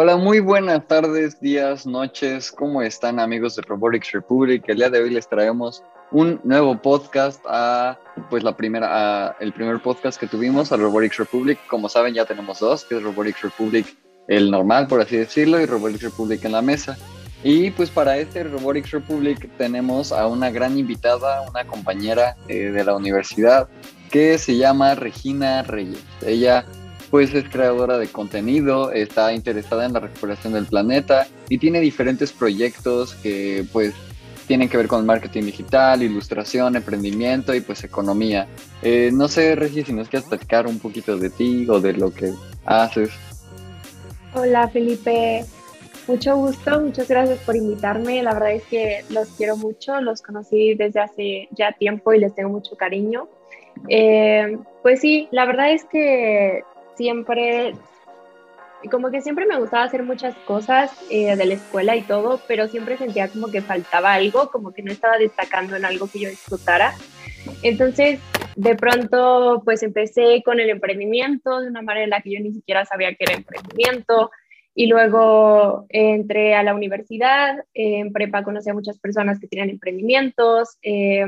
[0.00, 2.52] Hola, muy buenas tardes, días, noches.
[2.52, 4.62] ¿Cómo están amigos de Robotics Republic?
[4.68, 5.82] El día de hoy les traemos
[6.12, 7.98] un nuevo podcast a
[8.30, 11.58] pues la primera el primer podcast que tuvimos a Robotics Republic.
[11.66, 13.96] Como saben, ya tenemos dos, que es Robotics Republic
[14.28, 16.96] el normal, por así decirlo, y Robotics Republic en la mesa.
[17.42, 22.84] Y pues para este Robotics Republic tenemos a una gran invitada, una compañera eh, de
[22.84, 23.68] la universidad
[24.12, 26.04] que se llama Regina Reyes.
[26.24, 26.64] Ella
[27.10, 32.32] pues es creadora de contenido, está interesada en la recuperación del planeta y tiene diferentes
[32.32, 33.94] proyectos que pues
[34.46, 38.46] tienen que ver con marketing digital, ilustración, emprendimiento y pues economía.
[38.82, 42.12] Eh, no sé, Regi, si nos quieres platicar un poquito de ti o de lo
[42.12, 42.32] que
[42.64, 43.10] haces.
[44.34, 45.44] Hola, Felipe.
[46.06, 48.22] Mucho gusto, muchas gracias por invitarme.
[48.22, 52.34] La verdad es que los quiero mucho, los conocí desde hace ya tiempo y les
[52.34, 53.28] tengo mucho cariño.
[53.88, 56.62] Eh, pues sí, la verdad es que
[56.98, 57.74] siempre,
[58.90, 62.68] como que siempre me gustaba hacer muchas cosas eh, de la escuela y todo, pero
[62.68, 66.28] siempre sentía como que faltaba algo, como que no estaba destacando en algo que yo
[66.28, 66.94] disfrutara.
[67.62, 68.20] Entonces,
[68.56, 72.52] de pronto, pues empecé con el emprendimiento de una manera en la que yo ni
[72.52, 74.30] siquiera sabía que era emprendimiento.
[74.74, 80.76] Y luego entré a la universidad, en prepa conocí a muchas personas que tienen emprendimientos.
[80.82, 81.24] Eh,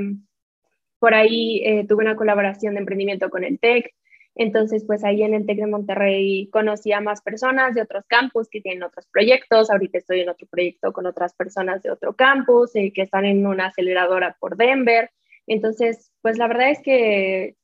[1.01, 3.93] por ahí eh, tuve una colaboración de emprendimiento con el TEC.
[4.35, 8.49] Entonces, pues ahí en el TEC de Monterrey conocí a más personas de otros campus
[8.49, 9.71] que tienen otros proyectos.
[9.71, 13.47] Ahorita estoy en otro proyecto con otras personas de otro campus eh, que están en
[13.47, 15.11] una aceleradora por Denver.
[15.47, 17.57] Entonces, pues la verdad es que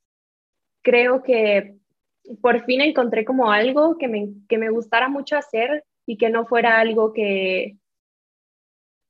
[0.83, 1.77] creo que
[2.43, 6.47] por fin encontré como algo que me, que me gustara mucho hacer y que no
[6.47, 7.77] fuera algo que,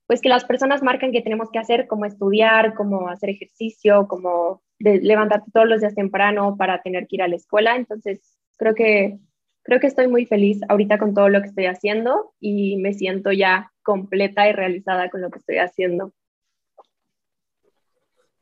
[0.07, 4.63] pues que las personas marcan que tenemos que hacer, como estudiar, como hacer ejercicio, como
[4.79, 7.75] levantarte todos los días temprano para tener que ir a la escuela.
[7.75, 8.21] Entonces,
[8.57, 9.19] creo que,
[9.63, 13.33] creo que estoy muy feliz ahorita con todo lo que estoy haciendo y me siento
[13.33, 16.13] ya completa y realizada con lo que estoy haciendo.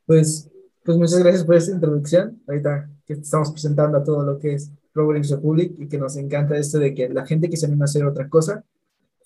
[0.06, 0.48] Pues,
[0.84, 2.40] pues muchas gracias por esta introducción.
[2.46, 6.56] Ahorita que estamos presentando a todo lo que es Robotics Republic y que nos encanta
[6.56, 8.64] esto de que la gente que se anima a hacer otra cosa,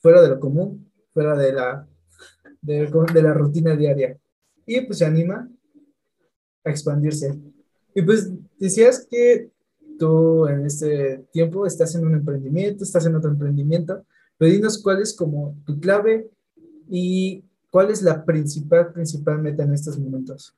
[0.00, 1.87] fuera de lo común, fuera de la,
[2.62, 4.16] de, de la rutina diaria,
[4.66, 5.48] y pues se anima
[6.65, 7.38] a expandirse.
[7.94, 9.50] Y pues decías que
[9.98, 14.04] tú en este tiempo estás en un emprendimiento, estás en otro emprendimiento,
[14.38, 16.31] pero dinos cuál es como tu clave
[16.88, 20.56] y cuál es la principal, principal meta en estos momentos.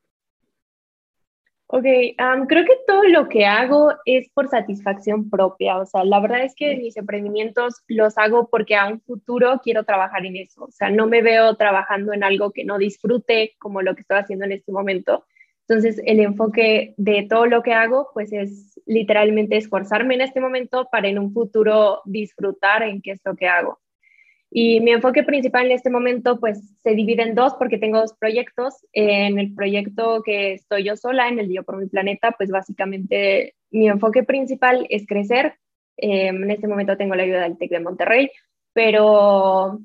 [1.74, 5.78] Ok, creo que todo lo que hago es por satisfacción propia.
[5.78, 9.82] O sea, la verdad es que mis emprendimientos los hago porque a un futuro quiero
[9.82, 10.64] trabajar en eso.
[10.64, 14.18] O sea, no me veo trabajando en algo que no disfrute como lo que estoy
[14.18, 15.24] haciendo en este momento.
[15.66, 20.88] Entonces, el enfoque de todo lo que hago, pues es literalmente esforzarme en este momento
[20.92, 23.80] para en un futuro disfrutar en qué es lo que hago.
[24.54, 28.12] Y mi enfoque principal en este momento, pues se divide en dos porque tengo dos
[28.12, 28.86] proyectos.
[28.92, 33.54] En el proyecto que estoy yo sola, en el Yo por mi Planeta, pues básicamente
[33.70, 35.54] mi enfoque principal es crecer.
[35.96, 38.30] Em, en este momento tengo la ayuda del TEC de Monterrey,
[38.74, 39.78] pero,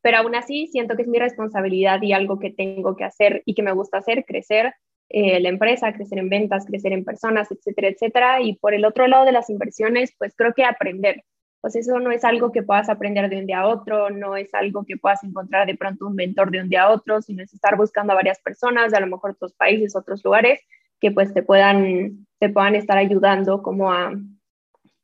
[0.00, 3.54] pero aún así siento que es mi responsabilidad y algo que tengo que hacer y
[3.54, 4.72] que me gusta hacer, crecer
[5.10, 8.40] eh, la empresa, crecer en ventas, crecer en personas, etcétera, etcétera.
[8.40, 11.24] Y por el otro lado de las inversiones, pues creo que aprender.
[11.62, 14.52] Pues eso no es algo que puedas aprender de un día a otro, no es
[14.52, 17.54] algo que puedas encontrar de pronto un mentor de un día a otro, sino es
[17.54, 20.60] estar buscando a varias personas a lo mejor otros países, otros lugares,
[21.00, 24.12] que pues te puedan, te puedan estar ayudando como a,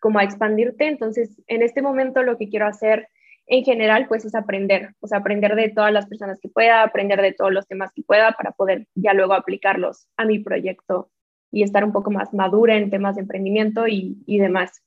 [0.00, 0.88] como a expandirte.
[0.88, 3.08] Entonces, en este momento lo que quiero hacer
[3.47, 7.22] en general, pues es aprender, o sea, aprender de todas las personas que pueda, aprender
[7.22, 11.08] de todos los temas que pueda para poder ya luego aplicarlos a mi proyecto
[11.52, 14.82] y estar un poco más madura en temas de emprendimiento y, y demás.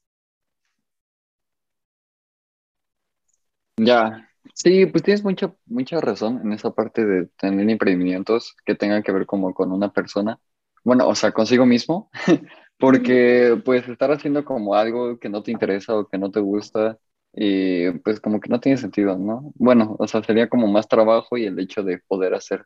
[3.77, 9.01] Ya, sí, pues tienes mucha, mucha razón en esa parte de tener emprendimientos que tengan
[9.03, 10.39] que ver como con una persona,
[10.83, 12.09] bueno, o sea, consigo mismo,
[12.77, 16.99] porque pues estar haciendo como algo que no te interesa o que no te gusta,
[17.33, 19.51] y pues como que no tiene sentido, ¿no?
[19.55, 22.65] Bueno, o sea, sería como más trabajo y el hecho de poder hacer,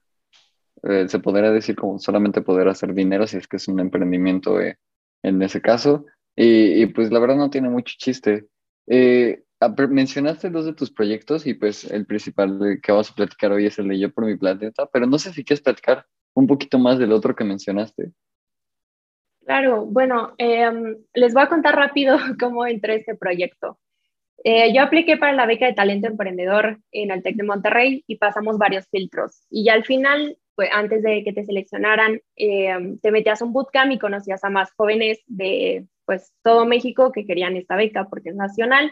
[0.83, 4.59] eh, se podría decir como solamente poder hacer dinero si es que es un emprendimiento
[4.62, 4.77] eh,
[5.24, 8.47] en ese caso, y, pues la verdad no tiene mucho chiste.
[8.88, 9.44] Eh,
[9.89, 13.79] mencionaste dos de tus proyectos y pues el principal que vamos a platicar hoy es
[13.79, 17.00] el de Yo por mi planeta, pero no sé si quieres platicar un poquito más
[17.00, 18.12] del otro que mencionaste.
[19.45, 23.79] Claro, bueno, em, les voy a contar rápido cómo entré este proyecto.
[24.44, 28.18] Eh, yo apliqué para la beca de talento emprendedor en el TEC de Monterrey y
[28.18, 29.45] pasamos varios filtros.
[29.50, 33.53] Y ya al final, pues antes de que te seleccionaran, eh, te metías a un
[33.53, 38.29] bootcamp y conocías a más jóvenes de pues todo México que querían esta beca porque
[38.29, 38.91] es nacional.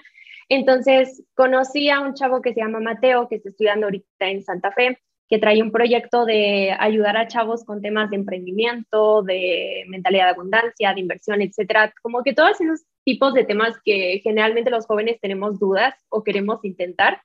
[0.49, 4.71] Entonces conocí a un chavo que se llama Mateo, que está estudiando ahorita en Santa
[4.71, 4.99] Fe,
[5.29, 10.31] que trae un proyecto de ayudar a chavos con temas de emprendimiento, de mentalidad de
[10.31, 11.93] abundancia, de inversión, etcétera.
[12.01, 16.63] Como que todos esos tipos de temas que generalmente los jóvenes tenemos dudas o queremos
[16.63, 17.21] intentar.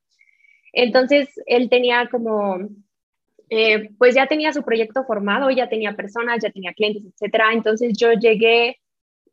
[0.72, 2.58] Entonces, él tenía como,
[3.50, 7.52] eh, pues ya tenía su proyecto formado, ya tenía personas, ya tenía clientes, etcétera.
[7.52, 8.78] Entonces, yo llegué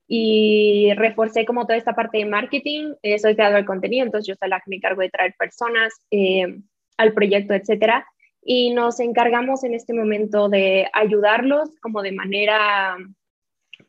[0.07, 2.93] y reforcé como toda esta parte de marketing.
[3.01, 5.93] Eh, soy creador de contenido, entonces yo soy la que me encargo de traer personas
[6.11, 6.59] eh,
[6.97, 8.07] al proyecto, etcétera.
[8.41, 12.97] Y nos encargamos en este momento de ayudarlos como de manera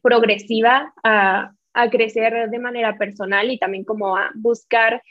[0.00, 5.02] progresiva a, a crecer de manera personal y también como a buscar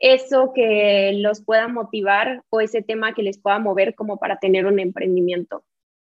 [0.00, 4.66] eso que los pueda motivar o ese tema que les pueda mover como para tener
[4.66, 5.64] un emprendimiento.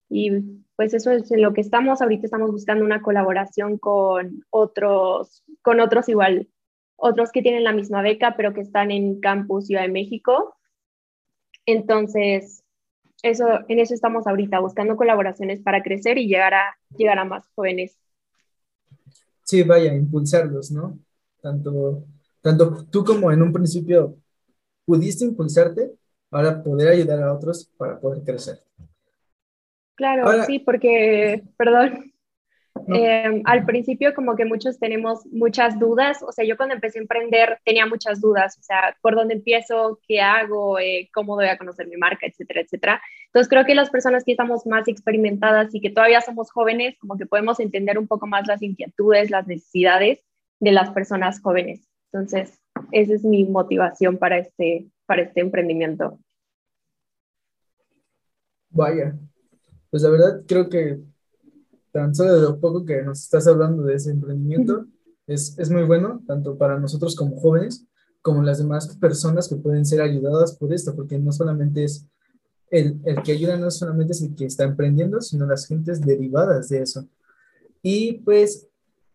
[0.09, 0.31] Y
[0.79, 2.01] pues eso es en lo que estamos.
[2.01, 6.49] Ahorita estamos buscando una colaboración con otros, con otros igual,
[6.97, 10.57] otros que tienen la misma beca, pero que están en Campus Ciudad de México.
[11.67, 12.63] Entonces,
[13.23, 17.49] eso, en eso estamos ahorita, buscando colaboraciones para crecer y llegar a, llegar a más
[17.57, 17.99] jóvenes
[19.49, 20.99] sí, vaya, impulsarlos, ¿no?
[21.41, 22.05] Tanto,
[22.43, 24.17] tanto tú como en un principio
[24.85, 25.95] pudiste impulsarte,
[26.31, 28.63] ahora poder ayudar a otros para poder crecer.
[29.99, 32.13] Claro, sí, porque, perdón,
[32.87, 37.03] Em, al principio como que muchos tenemos muchas dudas, o sea, yo cuando empecé a
[37.03, 41.59] emprender tenía muchas dudas, o sea, por dónde empiezo, qué hago, eh, cómo voy a
[41.59, 43.03] conocer mi marca, etcétera, etcétera.
[43.27, 47.17] Entonces creo que las personas que estamos más experimentadas y que todavía somos jóvenes, como
[47.17, 50.25] que podemos entender un poco más las inquietudes, las necesidades
[50.61, 51.89] de las personas jóvenes.
[52.13, 52.59] Entonces,
[52.93, 56.19] esa es mi motivación para este, para este emprendimiento.
[58.71, 59.15] Vaya,
[59.91, 61.01] pues la verdad creo que
[61.93, 64.87] tan solo de lo poco que nos estás hablando de ese emprendimiento,
[65.27, 67.87] es, es muy bueno, tanto para nosotros como jóvenes,
[68.23, 72.07] como las demás personas que pueden ser ayudadas por esto, porque no solamente es
[72.71, 76.69] el, el, que ayuda, no solamente es el que está emprendiendo, sino las gentes derivadas
[76.69, 77.07] de eso.
[77.83, 78.67] Y pues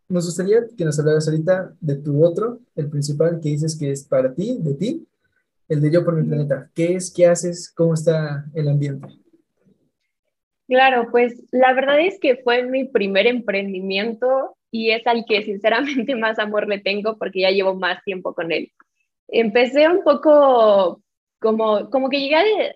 [0.10, 4.04] nos gustaría que nos hablaras ahorita de tu otro, el principal que dices que es
[4.04, 5.08] para ti, de ti,
[5.68, 6.70] el de Yo por mi planeta.
[6.74, 7.12] ¿Qué es?
[7.12, 7.72] ¿Qué haces?
[7.76, 9.23] ¿Cómo está el ambiente?
[10.68, 16.16] Claro, pues la verdad es que fue mi primer emprendimiento y es al que sinceramente
[16.16, 18.72] más amor le tengo porque ya llevo más tiempo con él.
[19.28, 21.02] Empecé un poco
[21.40, 22.76] como, como que llegué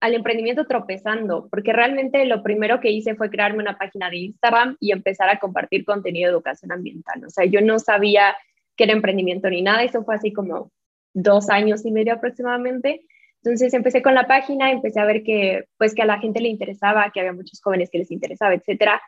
[0.00, 4.76] al emprendimiento tropezando, porque realmente lo primero que hice fue crearme una página de Instagram
[4.80, 7.24] y empezar a compartir contenido de educación ambiental.
[7.24, 8.36] O sea, yo no sabía
[8.76, 10.70] que era emprendimiento ni nada, eso fue así como
[11.14, 13.00] dos años y medio aproximadamente.
[13.42, 16.48] Entonces empecé con la página, empecé a ver que, pues, que a la gente le
[16.48, 19.00] interesaba, que había muchos jóvenes que les interesaba, etcétera.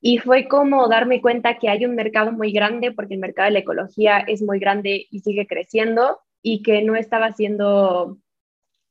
[0.00, 3.52] Y fue como darme cuenta que hay un mercado muy grande, porque el mercado de
[3.52, 8.18] la ecología es muy grande y sigue creciendo, y que no estaba siendo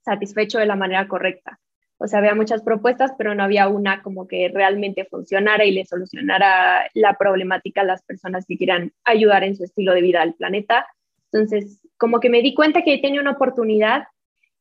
[0.04, 1.60] satisfecho de la manera correcta.
[2.00, 5.86] O sea, había muchas propuestas, pero no había una como que realmente funcionara y le
[5.86, 10.36] solucionara la problemática a las personas que quieran ayudar en su estilo de vida al
[10.36, 10.86] planeta.
[11.32, 14.04] Entonces, como que me di cuenta que tenía una oportunidad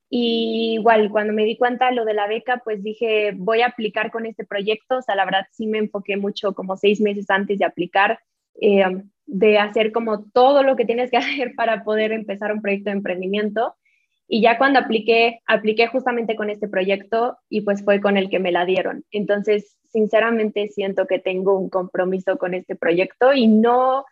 [0.08, 4.10] y igual, cuando me di cuenta lo de la beca, pues dije, voy a aplicar
[4.10, 4.98] con este proyecto.
[4.98, 8.20] O sea, la verdad sí me enfoqué mucho, como seis meses antes de aplicar,
[8.60, 8.84] eh,
[9.26, 12.96] de hacer como todo lo que tienes que hacer para poder empezar un proyecto de
[12.96, 13.74] emprendimiento.
[14.28, 18.40] Y ya cuando apliqué, apliqué justamente con este proyecto y pues fue con el que
[18.40, 19.04] me la dieron.
[19.10, 24.04] Entonces, sinceramente siento que tengo un compromiso con este proyecto y no,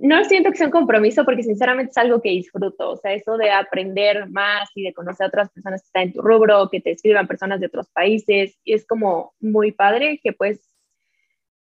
[0.00, 3.36] no siento que sea un compromiso porque sinceramente es algo que disfruto, o sea, eso
[3.36, 6.80] de aprender más y de conocer a otras personas que están en tu rubro, que
[6.80, 10.70] te escriban personas de otros países, y es como muy padre que pues,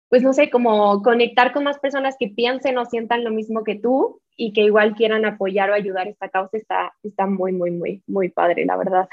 [0.09, 3.75] pues no sé, como conectar con más personas que piensen o sientan lo mismo que
[3.75, 8.03] tú y que igual quieran apoyar o ayudar esta causa está, está muy, muy, muy,
[8.07, 9.09] muy padre, la verdad.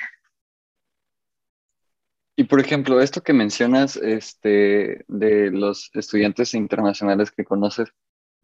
[2.36, 7.90] Y por ejemplo, esto que mencionas este, de los estudiantes internacionales que conoces,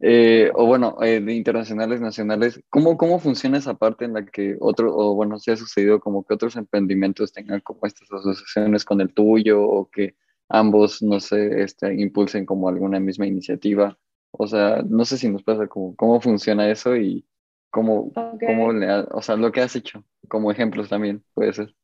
[0.06, 4.54] eh, o bueno, eh, de internacionales, nacionales, ¿cómo, ¿cómo funciona esa parte en la que
[4.60, 9.00] otro, o bueno, si ha sucedido como que otros emprendimientos tengan como estas asociaciones con
[9.00, 10.14] el tuyo o que
[10.50, 13.96] ambos, no sé, este, impulsen como alguna misma iniciativa?
[14.30, 17.24] O sea, no sé si nos pasa como, cómo funciona eso y
[17.70, 21.74] cómo, cómo le o sea, lo que has hecho, como ejemplos también, puede ser.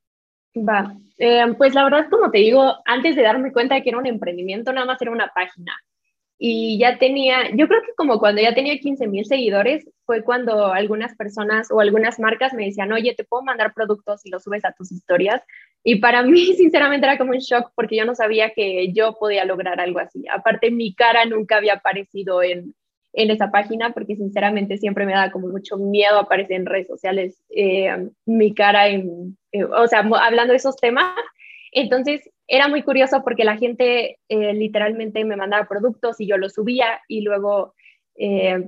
[0.55, 3.99] Va, eh, pues la verdad, como te digo, antes de darme cuenta de que era
[3.99, 5.73] un emprendimiento, nada más era una página
[6.43, 10.73] y ya tenía, yo creo que como cuando ya tenía 15 mil seguidores, fue cuando
[10.73, 14.65] algunas personas o algunas marcas me decían, oye, te puedo mandar productos y los subes
[14.65, 15.43] a tus historias.
[15.85, 19.45] Y para mí, sinceramente, era como un shock porque yo no sabía que yo podía
[19.45, 20.25] lograr algo así.
[20.35, 22.75] Aparte, mi cara nunca había aparecido en,
[23.13, 27.45] en esa página porque sinceramente siempre me da como mucho miedo aparecer en redes sociales
[27.51, 31.15] eh, mi cara, en, eh, o sea, hablando de esos temas.
[31.73, 36.55] Entonces era muy curioso porque la gente eh, literalmente me mandaba productos y yo los
[36.55, 37.75] subía y luego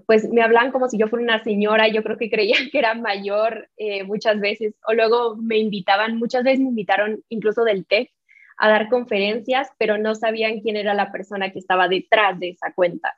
[0.06, 2.94] pues me hablan como si yo fuera una señora, yo creo que creían que era
[2.94, 3.68] mayor
[4.06, 8.10] muchas veces o luego me invitaban, muchas veces me invitaron incluso del TEC
[8.56, 12.72] a dar conferencias, pero no sabían quién era la persona que estaba detrás de esa
[12.72, 13.14] cuenta.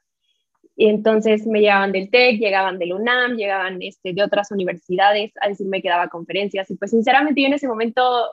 [0.76, 5.48] Y entonces me llegaban del TEC, llegaban del UNAM, llegaban este, de otras universidades a
[5.48, 6.70] decirme que daba conferencias.
[6.70, 8.30] Y pues sinceramente yo en ese momento,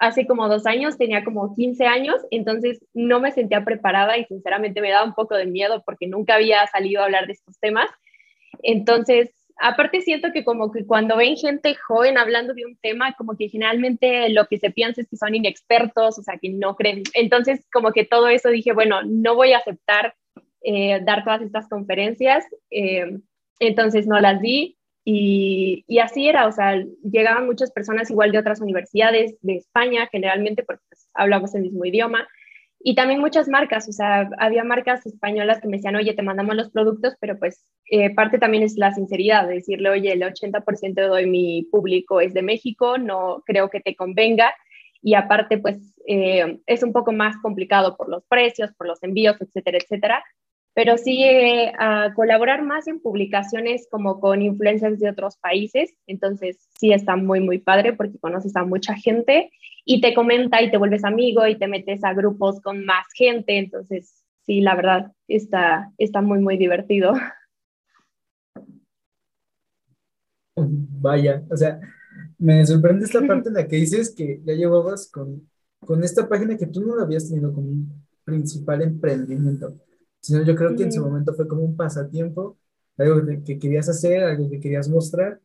[0.00, 4.80] hace como dos años, tenía como 15 años, entonces no me sentía preparada y sinceramente
[4.80, 7.88] me daba un poco de miedo porque nunca había salido a hablar de estos temas.
[8.62, 13.36] Entonces, aparte siento que como que cuando ven gente joven hablando de un tema, como
[13.36, 17.02] que generalmente lo que se piensa es que son inexpertos, o sea, que no creen.
[17.12, 20.14] Entonces, como que todo eso dije, bueno, no voy a aceptar
[20.62, 23.18] eh, dar todas estas conferencias, eh,
[23.58, 28.60] entonces no las di y, así era, o sea, llegaban muchas personas igual de otras
[28.60, 32.28] universidades de España, generalmente porque pues, hablamos el mismo idioma,
[32.82, 36.56] y también muchas marcas, o sea, había marcas españolas que me decían, oye, te mandamos
[36.56, 41.14] los productos, pero pues eh, parte también es la sinceridad, de decirle, oye, el 80%
[41.14, 44.54] de mi público es de México, no creo que te convenga,
[45.02, 49.78] y aparte pues es un poco más complicado por los precios, por los envíos, etcétera,
[49.78, 50.24] etcétera,
[50.74, 56.68] pero sí llegué a colaborar más en publicaciones como con influencers de otros países, entonces
[56.78, 59.50] sí está muy, muy padre porque conoces a mucha gente
[59.84, 63.58] y te comenta y te vuelves amigo y te metes a grupos con más gente,
[63.58, 67.12] entonces sí, la verdad está, está muy, muy divertido.
[70.56, 71.80] Vaya, o sea,
[72.38, 75.48] me sorprende esta parte en la que dices que ya llevabas con,
[75.80, 79.74] con esta página que tú no la habías tenido como un principal emprendimiento
[80.20, 82.56] sino yo creo que en su momento fue como un pasatiempo,
[82.96, 85.40] algo que querías hacer, algo que querías mostrar,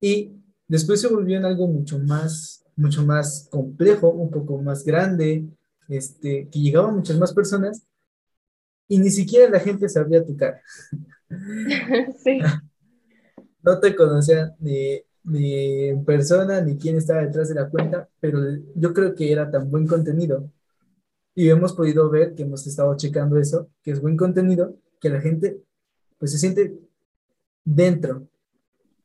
[0.00, 0.32] y
[0.66, 5.46] después se volvió en algo mucho más, mucho más complejo, un poco más grande,
[5.88, 7.82] este, que llegaba a muchas más personas,
[8.88, 10.60] y ni siquiera la gente sabía tu cara.
[12.24, 12.40] Sí.
[13.62, 18.40] No te conocía ni, ni en persona, ni quién estaba detrás de la cuenta, pero
[18.74, 20.50] yo creo que era tan buen contenido
[21.34, 25.20] y hemos podido ver que hemos estado checando eso, que es buen contenido, que la
[25.20, 25.60] gente
[26.18, 26.74] pues se siente
[27.64, 28.28] dentro,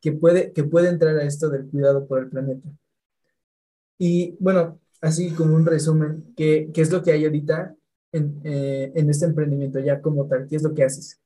[0.02, 2.68] que puede, que puede entrar a esto del cuidado por el planeta.
[3.98, 7.76] Y bueno, así como un resumen, ¿qué, qué es lo que hay ahorita
[8.12, 10.48] en, eh, en este emprendimiento ya como tal?
[10.48, 11.22] ¿Qué es lo que haces?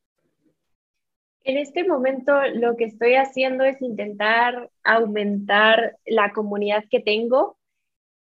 [1.43, 7.57] En este momento lo que estoy haciendo es intentar aumentar la comunidad que tengo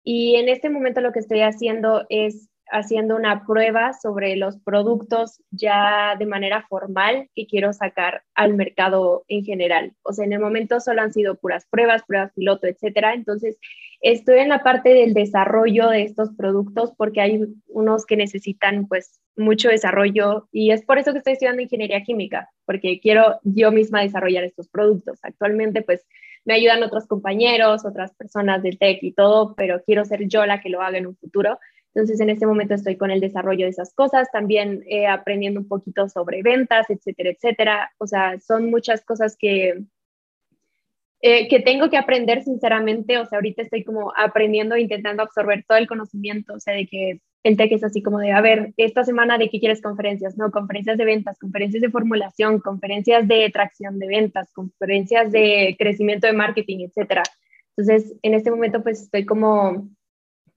[0.04, 5.42] y en este momento lo que estoy haciendo es haciendo una prueba sobre los productos
[5.52, 9.94] ya de manera formal que quiero sacar al mercado en general.
[10.04, 13.14] O sea, en el momento solo han sido puras pruebas, pruebas piloto, etcétera.
[13.14, 13.58] Entonces,
[14.02, 19.20] estoy en la parte del desarrollo de estos productos porque hay unos que necesitan pues
[19.36, 24.02] mucho desarrollo y es por eso que estoy estudiando ingeniería química, porque quiero yo misma
[24.02, 25.20] desarrollar estos productos.
[25.24, 26.06] Actualmente pues
[26.46, 30.62] me ayudan otros compañeros, otras personas del TEC y todo, pero quiero ser yo la
[30.62, 31.60] que lo haga en un futuro.
[31.94, 35.68] Entonces, en este momento estoy con el desarrollo de esas cosas, también eh, aprendiendo un
[35.68, 37.92] poquito sobre ventas, etcétera, etcétera.
[37.98, 39.84] O sea, son muchas cosas que,
[41.22, 43.18] eh, que tengo que aprender sinceramente.
[43.18, 47.22] O sea, ahorita estoy como aprendiendo, intentando absorber todo el conocimiento, o sea, de que
[47.44, 50.52] el TEC es así como de, a ver, esta semana de qué quieres conferencias, no,
[50.52, 56.34] conferencias de ventas, conferencias de formulación, conferencias de tracción de ventas, conferencias de crecimiento de
[56.34, 57.24] marketing, etcétera.
[57.76, 59.90] Entonces, en este momento pues estoy como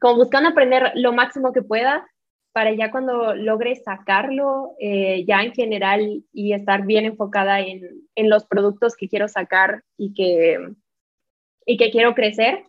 [0.02, 2.04] como buscando aprender lo máximo que pueda
[2.52, 8.28] para ya cuando logre sacarlo eh, ya en general y estar bien enfocada en, en,
[8.28, 10.58] los productos que quiero sacar y que,
[11.64, 12.64] y que quiero crecer,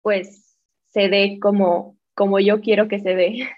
[0.00, 3.48] pues se dé como, como yo quiero que se dé.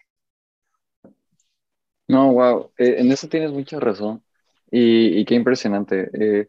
[2.08, 4.24] No, wow, eh, en eso tienes mucha razón
[4.72, 6.10] y, y qué impresionante.
[6.12, 6.48] Eh,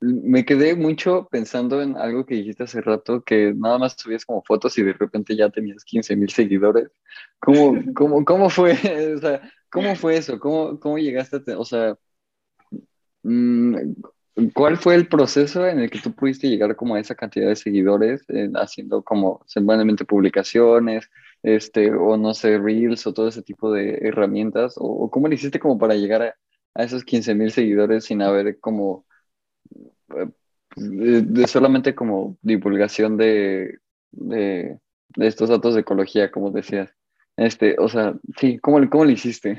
[0.00, 4.42] me quedé mucho pensando en algo que dijiste hace rato, que nada más subías como
[4.42, 6.88] fotos y de repente ya tenías 15 mil seguidores.
[7.38, 8.72] ¿Cómo, cómo, cómo fue?
[9.16, 10.38] O sea, ¿cómo fue eso?
[10.40, 11.96] ¿Cómo, cómo llegaste a, o sea,
[13.22, 13.76] mm,
[14.54, 17.56] cuál fue el proceso en el que tú pudiste llegar como a esa cantidad de
[17.56, 21.10] seguidores, haciendo como semanalmente publicaciones,
[21.42, 24.74] este, o no sé, reels o todo ese tipo de herramientas?
[24.76, 26.34] ¿O, cómo le hiciste como para llegar a,
[26.74, 29.04] a esos 15 mil seguidores sin haber como
[30.76, 33.78] de, solamente como divulgación de,
[34.12, 34.78] de,
[35.16, 36.90] estos datos de ecología, como decías.
[37.36, 39.58] Este, o sea, sí, ¿cómo, cómo lo hiciste?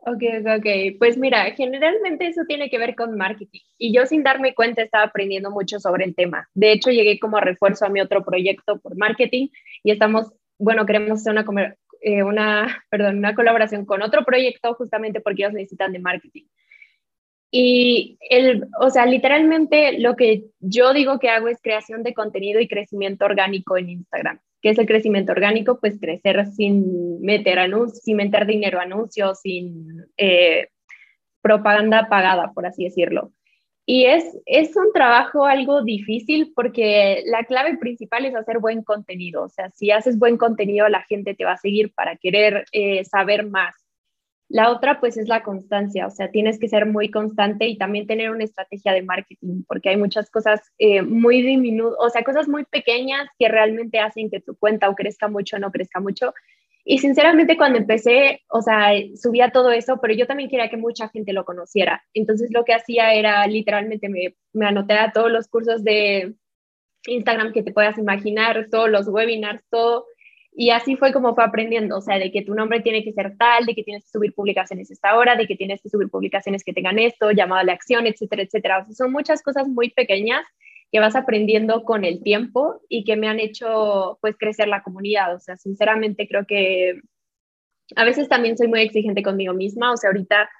[0.00, 0.22] Ok,
[0.56, 4.80] ok, pues mira, generalmente eso tiene que ver con marketing y yo sin darme cuenta
[4.80, 6.48] estaba aprendiendo mucho sobre el tema.
[6.54, 9.48] De hecho, llegué como refuerzo a mi otro proyecto por marketing
[9.82, 15.20] y estamos, bueno, queremos hacer una, eh, una, perdón, una colaboración con otro proyecto justamente
[15.20, 16.44] porque ellos necesitan de marketing.
[17.50, 22.60] Y el, o sea, literalmente lo que yo digo que hago es creación de contenido
[22.60, 24.40] y crecimiento orgánico en Instagram.
[24.60, 25.78] ¿Qué es el crecimiento orgánico?
[25.80, 30.68] Pues crecer sin meter anuncios, sin meter dinero anuncios, sin eh,
[31.40, 33.32] propaganda pagada, por así decirlo.
[33.86, 39.44] Y es, es un trabajo algo difícil porque la clave principal es hacer buen contenido.
[39.44, 43.02] O sea, si haces buen contenido, la gente te va a seguir para querer eh,
[43.06, 43.74] saber más.
[44.48, 48.06] La otra, pues, es la constancia, o sea, tienes que ser muy constante y también
[48.06, 52.48] tener una estrategia de marketing, porque hay muchas cosas eh, muy diminutas, o sea, cosas
[52.48, 56.32] muy pequeñas que realmente hacen que tu cuenta o crezca mucho o no crezca mucho.
[56.84, 61.10] Y sinceramente, cuando empecé, o sea, subía todo eso, pero yo también quería que mucha
[61.10, 62.02] gente lo conociera.
[62.14, 66.34] Entonces, lo que hacía era literalmente me, me anoté a todos los cursos de
[67.06, 70.06] Instagram que te puedas imaginar, todos los webinars, todo
[70.60, 73.36] y así fue como fue aprendiendo, o sea, de que tu nombre tiene que ser
[73.38, 76.64] tal, de que tienes que subir publicaciones esta hora, de que tienes que subir publicaciones
[76.64, 78.78] que tengan esto, llamado a la acción, etcétera, etcétera.
[78.80, 80.44] O sea, son muchas cosas muy pequeñas
[80.90, 85.32] que vas aprendiendo con el tiempo y que me han hecho pues crecer la comunidad.
[85.36, 87.02] O sea, sinceramente creo que
[87.94, 89.92] a veces también soy muy exigente conmigo misma.
[89.92, 90.50] O sea, ahorita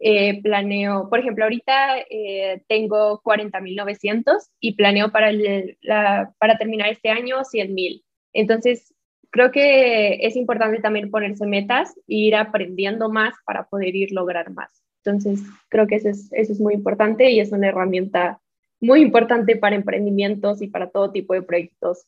[0.00, 4.22] eh, planeo, por ejemplo, ahorita eh, tengo 40.900
[4.60, 8.04] y planeo para, la, para terminar este año 100.000.
[8.34, 8.94] Entonces,
[9.38, 14.50] creo que es importante también ponerse metas e ir aprendiendo más para poder ir lograr
[14.52, 14.68] más.
[15.04, 18.40] Entonces, creo que eso es, eso es muy importante y es una herramienta
[18.80, 22.04] muy importante para emprendimientos y para todo tipo de proyectos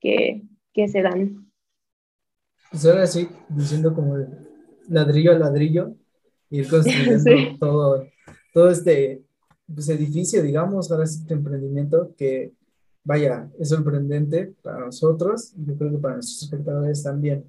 [0.00, 1.52] que, que se dan.
[2.70, 4.16] Pues ahora sí, diciendo como
[4.88, 5.94] ladrillo a ladrillo,
[6.48, 8.06] ir construyendo todo,
[8.54, 9.22] todo este
[9.66, 12.52] pues, edificio, digamos, ahora este emprendimiento que
[13.10, 17.44] vaya, es sorprendente para nosotros y yo creo que para nuestros espectadores también.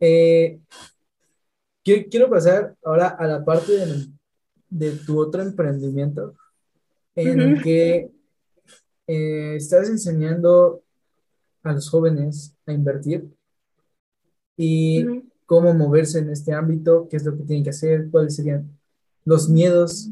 [0.00, 0.58] Eh,
[1.84, 3.72] quiero pasar ahora a la parte
[4.70, 6.34] de, tu otro emprendimiento,
[7.14, 8.10] en el que
[9.06, 10.82] eh, estás enseñando
[11.62, 13.28] a los jóvenes a invertir
[14.56, 15.04] y
[15.44, 18.70] cómo moverse en este ámbito, qué es lo que tienen que hacer, cuáles serían
[19.26, 20.08] los miedos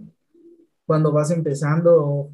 [0.84, 2.30] cuando vas empezando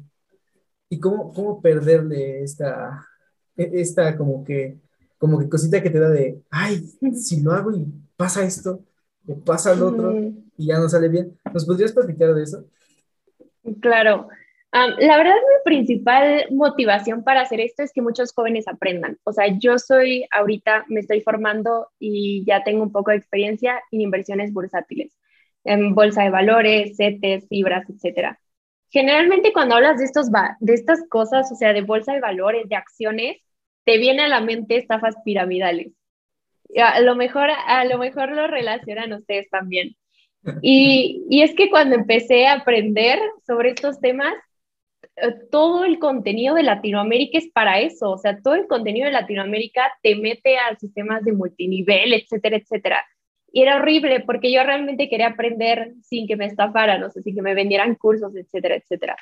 [0.91, 3.07] y cómo, cómo perderle esta,
[3.55, 4.77] e, esta como que,
[5.17, 6.83] como que cosita que te da de, ay,
[7.15, 8.81] si lo hago y pasa esto,
[9.25, 10.13] o pasa lo otro,
[10.57, 11.39] y ya no sale bien.
[11.53, 12.65] ¿Nos podrías platicar de eso?
[13.79, 14.27] Claro.
[14.73, 19.17] la verdad, mi principal motivación para hacer esto es que muchos jóvenes aprendan.
[19.23, 23.81] O sea, yo soy ahorita, me estoy formando y ya tengo un poco de experiencia
[23.91, 25.17] en inversiones bursátiles,
[25.63, 28.41] en bolsa de valores, CETES, fibras, etcétera
[28.91, 30.27] generalmente cuando hablas de, estos,
[30.59, 33.37] de estas cosas, o sea, de bolsa de valores, de acciones,
[33.85, 35.91] te viene a la mente estafas piramidales.
[36.77, 39.95] A lo mejor, a lo, mejor lo relacionan ustedes también.
[40.61, 44.33] Y, y es que cuando empecé a aprender sobre estos temas,
[45.15, 49.11] eh, todo el contenido de Latinoamérica es para eso, o sea, todo el contenido de
[49.11, 53.05] Latinoamérica te mete a sistemas de multinivel, etcétera, etcétera.
[53.51, 57.35] Y era horrible porque yo realmente quería aprender sin que me estafaran, o sea, sin
[57.35, 59.17] que me vendieran cursos, etcétera, etcétera.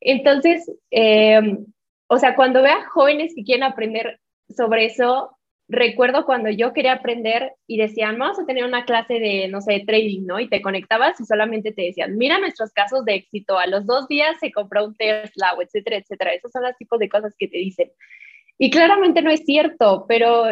[0.00, 1.66] Entonces, em,
[2.08, 5.38] o sea, cuando vea jóvenes que quieren aprender sobre eso,
[5.68, 9.84] recuerdo cuando yo quería aprender y decían, vamos a tener una clase de, no sé,
[9.86, 10.40] trading, ¿no?
[10.40, 14.08] Y te conectabas y solamente te decían, mira nuestros casos de éxito, a los dos
[14.08, 16.32] días se compró un Tesla, o etcétera, etcétera.
[16.32, 17.90] Esos son los tipos de cosas que te dicen.
[18.56, 20.46] Y claramente no es cierto, pero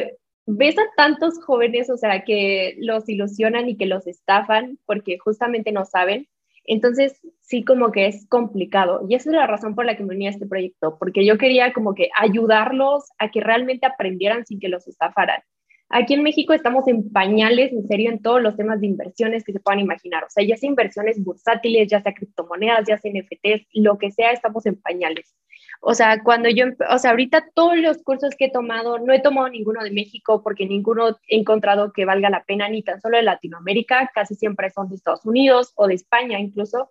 [0.46, 5.72] ves a tantos jóvenes, o sea, que los ilusionan y que los estafan porque justamente
[5.72, 6.28] no saben.
[6.64, 9.06] Entonces, sí, como que es complicado.
[9.09, 11.38] Y esa es la razón por la que me uní a este proyecto, porque yo
[11.38, 15.42] quería como que ayudarlos a que realmente aprendieran sin que los estafaran.
[15.88, 19.52] Aquí en México estamos en pañales, en serio, en todos los temas de inversiones que
[19.52, 20.24] se puedan imaginar.
[20.24, 24.32] O sea, ya sea inversiones bursátiles, ya sea criptomonedas, ya sea NFTs, lo que sea,
[24.32, 25.32] estamos en pañales.
[25.80, 29.20] O sea, cuando yo, o sea, ahorita todos los cursos que he tomado, no he
[29.20, 33.16] tomado ninguno de México porque ninguno he encontrado que valga la pena, ni tan solo
[33.16, 36.90] de Latinoamérica, casi siempre son de Estados Unidos o de España incluso.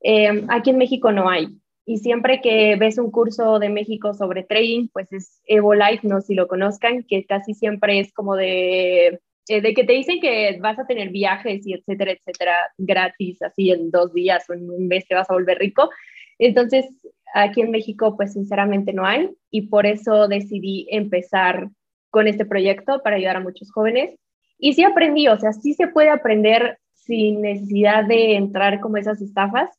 [0.00, 1.48] Em, aquí en México no hay.
[1.84, 6.20] Y siempre que ves un curso de México sobre trading, pues es Evo Life, no
[6.20, 10.58] si lo conozcan, que casi siempre es como de, eh, de que te dicen que
[10.60, 14.86] vas a tener viajes y etcétera, etcétera, gratis, así en dos días o en un
[14.86, 15.90] mes te vas a volver rico.
[16.38, 16.86] Entonces,
[17.34, 21.68] Aquí en México, pues sinceramente no hay y por eso decidí empezar
[22.10, 24.18] con este proyecto para ayudar a muchos jóvenes.
[24.58, 29.20] Y sí aprendí, o sea, sí se puede aprender sin necesidad de entrar como esas
[29.20, 29.70] estafas.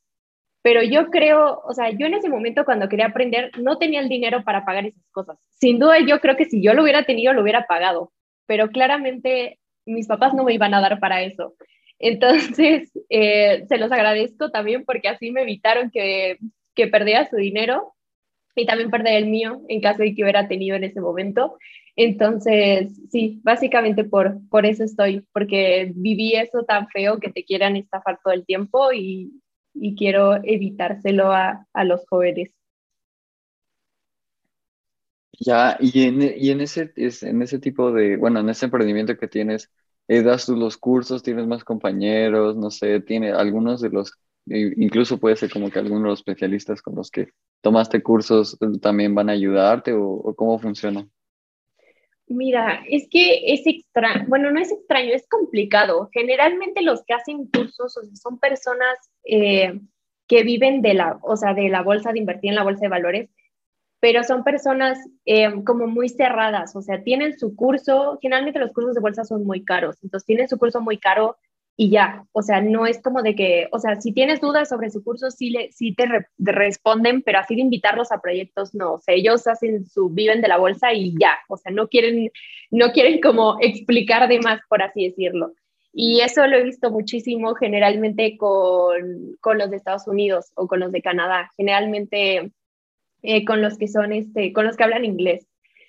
[0.61, 4.09] Pero yo creo, o sea, yo en ese momento cuando quería aprender no tenía el
[4.09, 5.37] dinero para pagar esas cosas.
[5.59, 8.11] Sin duda yo creo que si yo lo hubiera tenido, lo hubiera pagado.
[8.45, 11.55] Pero claramente mis papás no me iban a dar para eso.
[11.99, 16.37] Entonces, eh, se los agradezco también porque así me evitaron que,
[16.75, 17.93] que perdiera su dinero
[18.55, 21.57] y también perder el mío en caso de que hubiera tenido en ese momento.
[21.95, 27.75] Entonces, sí, básicamente por, por eso estoy, porque viví eso tan feo que te quieran
[27.75, 29.41] estafar todo el tiempo y,
[29.73, 32.51] y quiero evitárselo a, a, los jóvenes.
[35.39, 39.27] Ya, y en, y en, ese, en ese tipo de, bueno, en ese emprendimiento que
[39.27, 39.71] tienes,
[40.07, 44.13] eh, das tú los cursos, tienes más compañeros, no sé, tiene algunos de los,
[44.45, 47.29] incluso puede ser como que algunos especialistas con los que
[47.61, 51.07] tomaste cursos eh, también van a ayudarte o, cómo funciona.
[52.27, 56.09] Mira, es que es extraño, bueno, no es extraño, es complicado.
[56.11, 59.79] Generalmente los que hacen cursos son personas eh,
[60.27, 62.89] que viven de la, o sea, de la bolsa, de invertir en la bolsa de
[62.89, 63.29] valores,
[63.99, 68.95] pero son personas eh, como muy cerradas, o sea, tienen su curso, generalmente los cursos
[68.95, 71.37] de bolsa son muy caros, entonces tienen su curso muy caro
[71.75, 74.91] y ya, o sea, no es como de que, o sea, si tienes dudas sobre
[74.91, 76.05] su curso, sí, le, sí te,
[76.37, 80.47] responden, pero así de invitarlos a proyectos, no, o sea, ellos hacen su, viven de
[80.47, 82.31] la bolsa y ya, o sea, no quieren,
[82.69, 85.53] no quieren como explicar de más, por así decirlo.
[85.93, 90.79] Y eso lo he visto muchísimo generalmente con, con los de Estados Unidos o con
[90.79, 91.51] los de Canadá.
[91.55, 92.51] Generalmente
[93.21, 95.47] eh, con los que son, este, con los que hablan inglés.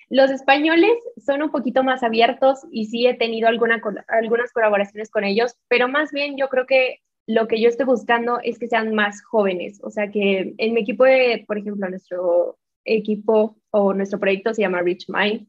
[0.09, 5.23] Los españoles son un poquito más abiertos y sí he tenido alguna, algunas colaboraciones con
[5.23, 8.93] ellos, pero más bien yo creo que lo que yo estoy buscando es que sean
[8.93, 14.19] más jóvenes, o sea que en mi equipo, de, por ejemplo, nuestro equipo o nuestro
[14.19, 15.47] proyecto se llama Rich Mind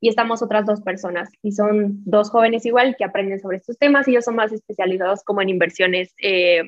[0.00, 4.08] y estamos otras dos personas y son dos jóvenes igual que aprenden sobre estos temas
[4.08, 6.62] y ellos son más especializados como en inversiones, eh,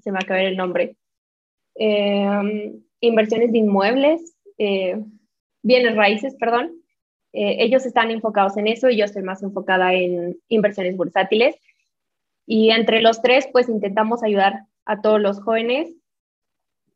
[0.00, 0.96] se me acaba el nombre,
[1.74, 4.96] eh, inversiones de inmuebles, eh,
[5.62, 6.72] bienes raíces, perdón.
[7.32, 11.56] Eh, ellos están enfocados en eso y yo estoy más enfocada en inversiones bursátiles.
[12.46, 15.94] Y entre los tres, pues intentamos ayudar a todos los jóvenes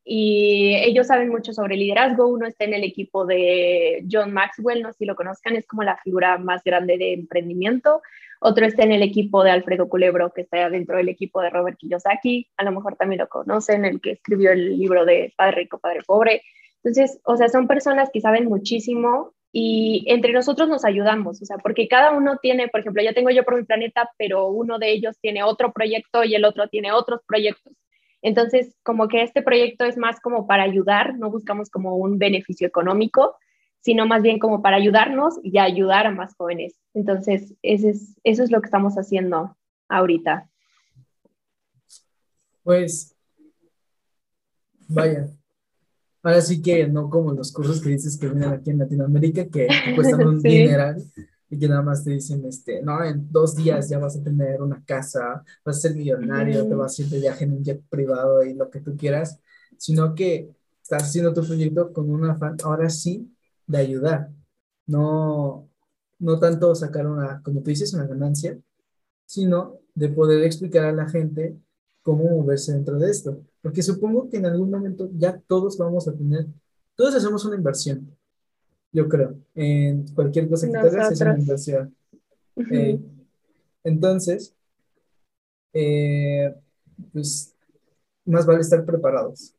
[0.09, 2.29] y ellos saben mucho sobre liderazgo.
[2.29, 5.83] Uno está en el equipo de John Maxwell, no sé si lo conozcan, es como
[5.83, 8.03] la figura más grande de emprendimiento.
[8.39, 11.77] Otro está en el equipo de Alfredo Culebro, que está dentro del equipo de Robert
[11.77, 12.49] Kiyosaki.
[12.57, 16.03] A lo mejor también lo conocen, el que escribió el libro de Padre Rico, Padre
[16.07, 16.43] Pobre.
[16.87, 21.59] Entonces, o sea, son personas que saben muchísimo y entre nosotros nos ayudamos, o sea,
[21.59, 24.93] porque cada uno tiene, por ejemplo, ya tengo yo por mi planeta, pero uno de
[24.93, 27.73] ellos tiene otro proyecto y el otro tiene otros proyectos.
[28.23, 32.69] Entonces, como que este proyecto es más como para ayudar, no buscamos como un beneficio
[32.69, 33.35] económico,
[33.81, 36.77] sino más bien como para ayudarnos y ayudar a más jóvenes.
[36.95, 39.57] Entonces, ese es, eso es lo que estamos haciendo
[39.89, 40.49] ahorita.
[42.63, 43.17] Pues,
[44.87, 45.27] vaya,
[46.27, 49.69] ahora sí que no como los cursos que dices que vienen aquí en Latinoamérica, que
[49.95, 51.01] cuestan un dineral
[51.49, 54.61] y que nada más te dicen, este, no, en dos días ya vas a tener
[54.61, 57.81] una casa, vas a ser millonario, te vas a ir de viaje en un jet
[57.89, 59.41] privado y lo que tú quieras,
[59.79, 60.51] sino que
[60.83, 63.33] estás haciendo tu proyecto con un afán, ahora sí,
[63.69, 64.31] de ayudar,
[64.87, 65.69] no,
[66.19, 68.59] no tanto sacar una, como tú dices, una ganancia,
[69.27, 71.57] sino de poder explicar a la gente
[72.03, 73.43] cómo moverse dentro de esto.
[73.67, 76.47] Porque supongo que en algún momento ya todos vamos a tener,
[76.95, 78.17] todos hacemos una inversión
[78.97, 79.39] yo creo.
[79.55, 81.95] En cualquier cosa que te hagas es una inversión.
[82.71, 82.99] Eh,
[83.85, 84.55] entonces,
[85.75, 86.55] eh,
[87.13, 87.55] pues
[88.25, 89.55] más vale estar preparados.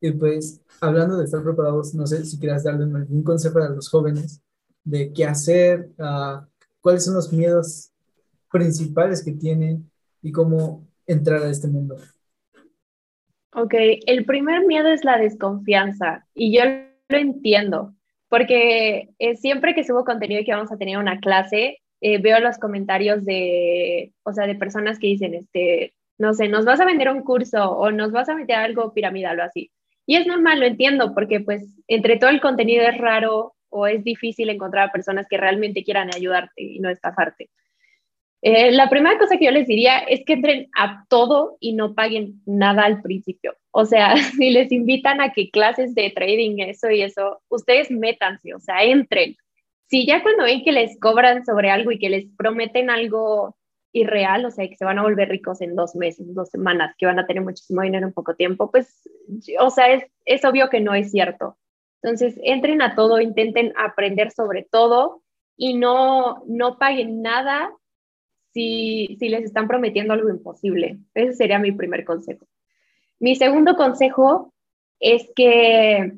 [0.00, 3.90] Y pues, hablando de estar preparados, no sé si quieras darle algún consejo a los
[3.90, 4.40] jóvenes
[4.82, 6.46] de qué hacer, uh,
[6.80, 7.90] cuáles son los miedos
[8.50, 9.90] principales que tienen
[10.22, 11.96] y cómo entrar a este mundo.
[13.54, 13.74] Ok,
[14.06, 16.64] el primer miedo es la desconfianza y yo
[17.08, 17.94] lo entiendo
[18.28, 22.40] porque eh, siempre que subo contenido y que vamos a tener una clase, eh, veo
[22.40, 26.84] los comentarios de, o sea, de personas que dicen, este, no sé, nos vas a
[26.84, 29.70] vender un curso o nos vas a meter algo piramidal o así.
[30.04, 34.02] Y es normal, lo entiendo, porque pues entre todo el contenido es raro o es
[34.02, 37.50] difícil encontrar a personas que realmente quieran ayudarte y no estafarte.
[38.46, 41.94] Eh, la primera cosa que yo les diría es que entren a todo y no
[41.94, 43.56] paguen nada al principio.
[43.70, 48.54] O sea, si les invitan a que clases de trading, eso y eso, ustedes métanse,
[48.54, 49.34] o sea, entren.
[49.88, 53.56] Si ya cuando ven que les cobran sobre algo y que les prometen algo
[53.92, 57.06] irreal, o sea, que se van a volver ricos en dos meses, dos semanas, que
[57.06, 59.08] van a tener muchísimo dinero en poco tiempo, pues,
[59.58, 61.56] o sea, es, es obvio que no es cierto.
[62.02, 65.22] Entonces, entren a todo, intenten aprender sobre todo
[65.56, 67.72] y no, no paguen nada
[68.54, 70.98] si, si les están prometiendo algo imposible.
[71.12, 72.46] Ese sería mi primer consejo.
[73.18, 74.54] Mi segundo consejo
[75.00, 76.12] es que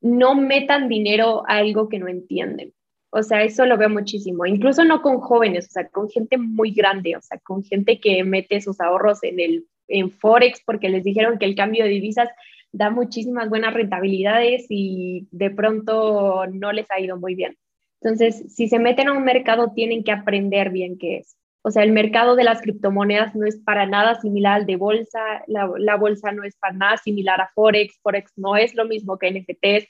[0.00, 2.72] no metan dinero a algo que no entienden.
[3.10, 6.72] O sea, eso lo veo muchísimo, incluso no con jóvenes, o sea, con gente muy
[6.72, 11.04] grande, o sea, con gente que mete sus ahorros en el en Forex porque les
[11.04, 12.28] dijeron que el cambio de divisas
[12.72, 17.56] da muchísimas buenas rentabilidades y de pronto no les ha ido muy bien.
[18.00, 21.36] Entonces, si se meten a un mercado, tienen que aprender bien qué es.
[21.66, 25.42] O sea, el mercado de las criptomonedas no es para nada similar al de bolsa,
[25.48, 29.32] la, bolsa no es para nada similar a Forex, Forex no es lo mismo que
[29.32, 29.88] NFTs,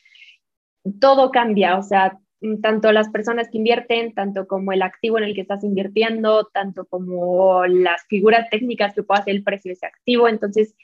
[0.99, 2.19] todo cambia, o sea,
[2.63, 6.87] tanto las personas que invierten, tanto como el activo en el que estás invirtiendo, tanto
[6.87, 10.29] como las figuras técnicas que puede hacer el precio de ese activo.
[10.29, 10.75] Entonces,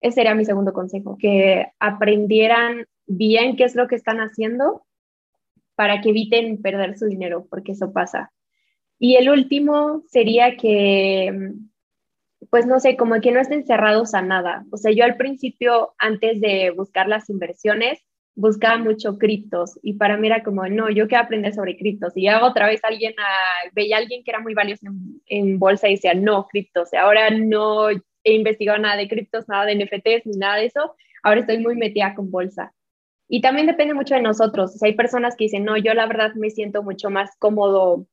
[0.00, 4.86] ese sería mi segundo consejo, que aprendieran bien qué es lo que están haciendo
[5.74, 8.32] para que eviten perder su dinero, porque eso pasa.
[8.98, 11.52] Y el último sería que,
[12.50, 14.64] pues no sé, como que no estén cerrados a nada.
[14.70, 18.00] O sea, yo al principio, antes de buscar las inversiones,
[18.34, 22.16] buscaba mucho criptos y para mí era como, no, yo quiero aprender sobre criptos.
[22.16, 25.58] Y ya otra vez alguien, ah, veía a alguien que era muy valioso en, en
[25.58, 26.94] bolsa y decía, no, criptos.
[26.94, 30.94] Ahora no he investigado nada de criptos, nada de NFTs, ni nada de eso.
[31.22, 32.72] Ahora estoy muy metida con bolsa.
[33.28, 34.82] Y también depende mucho de nosotros.
[34.82, 38.06] hay personas que dicen, no, yo la verdad me siento mucho más cómodo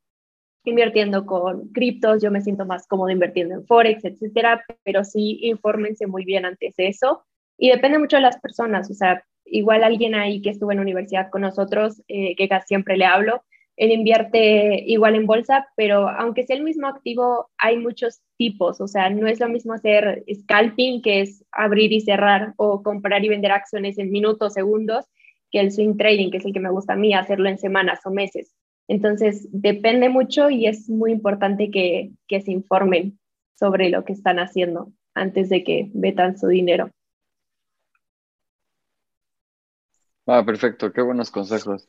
[0.69, 6.07] invirtiendo con criptos, yo me siento más cómodo invirtiendo en Forex, etcétera, pero sí infórmense
[6.07, 7.23] muy bien antes de eso.
[7.57, 11.29] Y depende mucho de las personas, o sea, igual alguien ahí que estuvo en universidad
[11.29, 13.43] con nosotros, eh, que casi siempre le hablo,
[13.77, 18.87] él invierte igual en bolsa, pero aunque sea el mismo activo, hay muchos tipos, o
[18.87, 23.29] sea, no es lo mismo hacer scalping, que es abrir y cerrar, o comprar y
[23.29, 25.05] vender acciones en minutos, segundos,
[25.51, 27.99] que el swing trading, que es el que me gusta a mí, hacerlo en semanas
[28.05, 28.55] o meses.
[28.87, 33.19] Entonces, depende mucho y es muy importante que, que se informen
[33.55, 36.91] sobre lo que están haciendo antes de que metan su dinero.
[40.27, 41.87] Ah, perfecto, qué buenos consejos.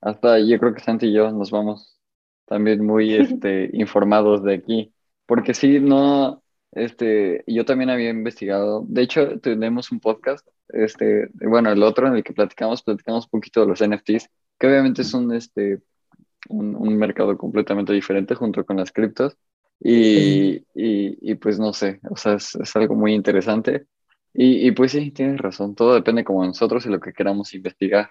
[0.00, 1.98] Hasta yo creo que Santi y yo nos vamos
[2.46, 4.94] también muy este, informados de aquí,
[5.26, 11.70] porque sí, no, este, yo también había investigado, de hecho tenemos un podcast, este, bueno,
[11.72, 15.14] el otro en el que platicamos, platicamos un poquito de los NFTs, que obviamente es
[15.14, 15.80] un, este,
[16.48, 19.36] un, un mercado completamente diferente junto con las criptos,
[19.80, 23.86] y, y, y pues no sé, o sea, es, es algo muy interesante.
[24.34, 27.54] Y, y, pues sí, tienes razón, todo depende como de nosotros y lo que queramos
[27.54, 28.08] investigar.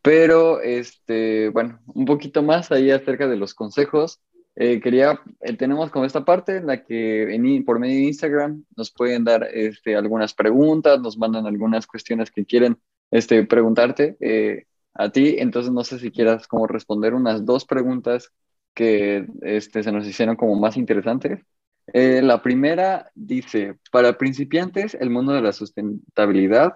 [0.00, 4.20] Pero, este, bueno, un poquito más ahí acerca de los consejos.
[4.56, 8.64] Eh, quería, eh, tenemos como esta parte en la que en, por medio de Instagram
[8.76, 12.78] nos pueden dar este, algunas preguntas, nos mandan algunas cuestiones que quieren
[13.10, 15.36] este, preguntarte eh, a ti.
[15.38, 18.32] Entonces, no sé si quieras como responder unas dos preguntas
[18.74, 21.40] que este, se nos hicieron como más interesantes.
[21.92, 26.74] la primera dice, para principiantes, el mundo de la sustentabilidad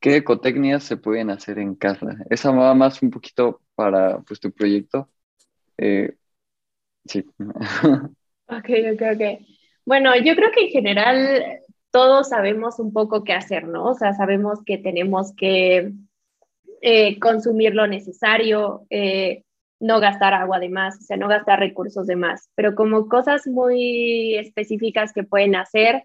[0.00, 2.16] ¿Qué ecotecnias se pueden hacer en casa?
[2.30, 5.08] Esa va más un poquito para pues, tu proyecto.
[5.78, 6.16] Eh,
[7.04, 7.24] sí.
[8.52, 9.46] Ok, ok, ok.
[9.84, 11.60] Bueno, yo creo que en general
[11.92, 13.84] todos sabemos un poco qué hacer, ¿no?
[13.84, 15.92] O sea, sabemos que tenemos que
[16.80, 19.44] eh, consumir lo necesario, eh,
[19.80, 23.46] no gastar agua de más, o sea, no gastar recursos de más, pero como cosas
[23.46, 26.04] muy específicas que pueden hacer,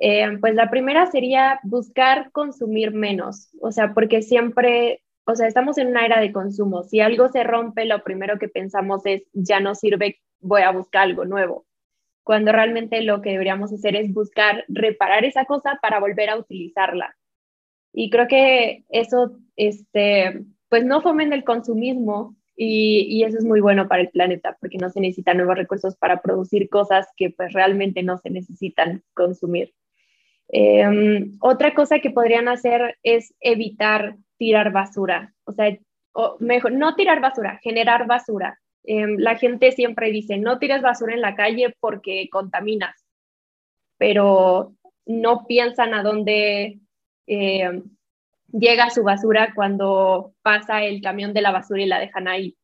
[0.00, 5.78] eh, pues la primera sería buscar consumir menos, o sea, porque siempre, o sea, estamos
[5.78, 6.82] en una era de consumo.
[6.84, 11.02] Si algo se rompe, lo primero que pensamos es, ya no sirve, voy a buscar
[11.02, 11.66] algo nuevo.
[12.22, 17.15] Cuando realmente lo que deberíamos hacer es buscar reparar esa cosa para volver a utilizarla.
[17.98, 23.60] Y creo que eso, este, pues no fomenta el consumismo y, y, eso es muy
[23.60, 27.54] bueno para el planeta porque no se necesitan nuevos recursos para producir cosas que pues
[27.54, 29.72] realmente no se necesitan consumir.
[30.48, 35.74] Em, otra cosa que podrían hacer es evitar tirar basura, o sea,
[36.38, 38.60] mejor, no tirar basura, generar basura.
[38.84, 43.06] Em, la gente siempre dice, no tires basura en la calle porque contaminas,
[43.96, 44.74] pero
[45.06, 46.78] no piensan a dónde
[47.26, 47.84] em,
[48.52, 52.56] llega su basura cuando pasa el camión de la basura y la dejan ahí.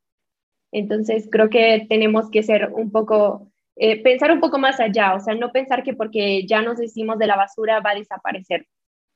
[0.73, 5.21] Entonces, creo que tenemos que ser un poco eh, pensar un poco más allá, o
[5.21, 8.67] sea, no pensar que porque ya nos decimos de la basura va a desaparecer.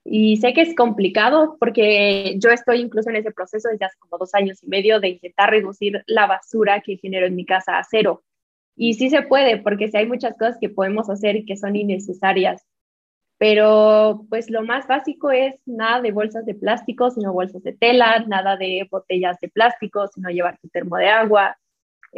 [0.05, 4.19] Y sé que es complicado porque yo estoy incluso en ese proceso desde hace como
[4.19, 7.85] dos años y medio de intentar reducir la basura que genero en mi casa a
[7.85, 8.23] cero.
[8.77, 12.65] Y sí se puede, porque sí hay muchas cosas que podemos hacer que son innecesarias.
[13.39, 18.25] Pero pues lo más básico es nada de bolsas de plástico, sino bolsas de tela,
[18.27, 21.57] nada de botellas de plástico, sino llevar tu termo de agua,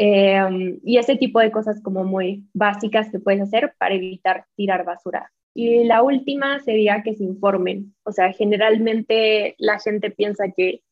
[0.00, 4.84] Em, y ese tipo de cosas como muy básicas que puedes hacer para evitar tirar
[4.84, 5.32] basura.
[5.54, 7.96] Y la última sería que se informen.
[8.04, 10.82] O sea, generalmente la gente piensa que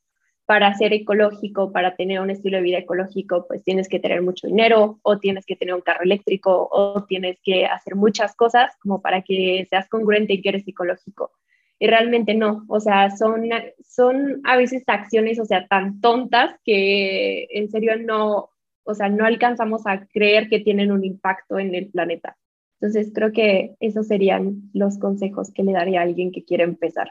[0.46, 4.46] para ser ecológico, para tener un estilo de vida ecológico, pues tienes que tener mucho
[4.46, 9.02] dinero o tienes que tener un carro eléctrico o tienes que hacer muchas cosas como
[9.02, 11.32] para que seas congruente y que eres ecológico.
[11.78, 13.50] Y realmente no, o sea, son,
[13.84, 18.50] son a veces acciones, o sea, tan tontas que en serio no,
[18.84, 22.36] o sea, no alcanzamos a creer que tienen un impacto en el planeta.
[22.80, 27.10] Entonces, creo que esos serían los consejos que le daría a alguien que quiere empezar.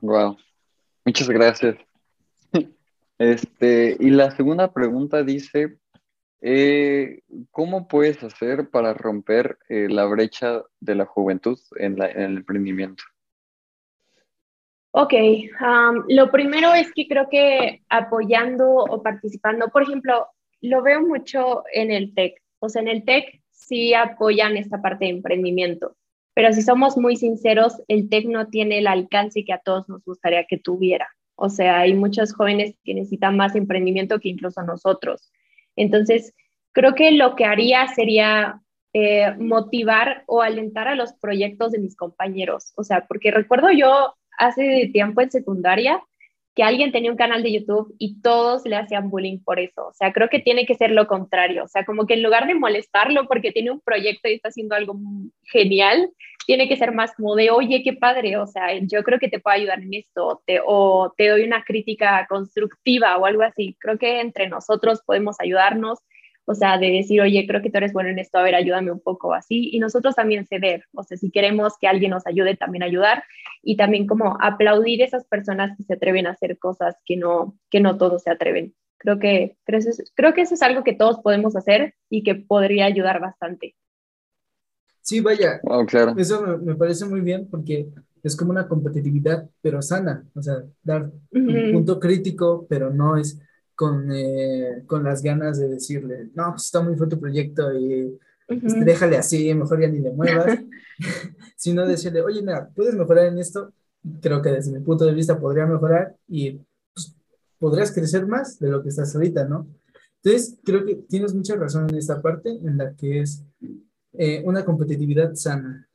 [0.00, 0.36] Wow,
[1.04, 1.76] muchas gracias.
[3.18, 5.76] Este, y la segunda pregunta dice,
[6.40, 12.36] eh, ¿cómo puedes hacer para romper eh, la brecha de la juventud en, en el
[12.38, 13.04] emprendimiento?
[14.92, 15.12] Ok,
[16.08, 20.26] lo primero es que creo que apoyando o participando, por ejemplo,
[20.62, 22.42] lo veo mucho en el TEC.
[22.58, 25.96] O sea, en el TEC sí apoyan esta parte de emprendimiento,
[26.40, 30.02] pero si somos muy sinceros, el TEC no tiene el alcance que a todos nos
[30.06, 31.06] gustaría que tuviera.
[31.34, 35.30] O sea, hay muchos jóvenes que necesitan más emprendimiento que incluso nosotros.
[35.76, 36.32] Entonces,
[36.72, 38.62] creo que lo que haría sería
[38.94, 42.72] eh, motivar o alentar a los proyectos de mis compañeros.
[42.74, 46.02] O sea, porque recuerdo yo hace tiempo en secundaria
[46.60, 49.86] que alguien tenía un canal de YouTube y todos le hacían bullying por eso.
[49.86, 51.64] O sea, creo que tiene que ser lo contrario.
[51.64, 54.74] O sea, como que en lugar de molestarlo porque tiene un proyecto y está haciendo
[54.74, 54.94] algo
[55.44, 56.10] genial,
[56.44, 58.36] tiene que ser más como de, oye, qué padre.
[58.36, 61.64] O sea, yo creo que te puedo ayudar en esto te, o te doy una
[61.64, 63.74] crítica constructiva o algo así.
[63.80, 66.00] Creo que entre nosotros podemos ayudarnos
[66.50, 68.90] o sea, de decir, oye, creo que tú eres bueno en esto, a ver, ayúdame
[68.90, 72.56] un poco así, y nosotros también ceder, o sea, si queremos que alguien nos ayude,
[72.56, 73.22] también ayudar,
[73.62, 77.56] y también como aplaudir a esas personas que se atreven a hacer cosas que no,
[77.70, 78.74] que no todos se atreven.
[78.98, 79.78] Creo que, creo,
[80.16, 83.76] creo que eso es algo que todos podemos hacer y que podría ayudar bastante.
[85.02, 86.14] Sí, vaya, claro.
[86.18, 87.86] eso me, parece muy bien porque
[88.24, 93.38] es como una competitividad, pero sana, o sea, dar un punto crítico, pero no es
[93.80, 98.14] con, eh, con las ganas de decirle, no, pues, está muy fuerte tu proyecto y
[98.46, 100.58] este, déjale así, mejor ya ni le muevas,
[101.56, 103.72] sino decirle, oye, mira, puedes mejorar en esto,
[104.20, 106.60] creo que desde mi punto de vista podría mejorar y
[106.92, 107.16] pues,
[107.58, 109.66] podrías crecer más de lo que estás ahorita, ¿no?
[110.22, 113.42] Entonces, creo que tienes mucha razón en esta parte, en la que es
[114.12, 115.88] eh, una competitividad sana.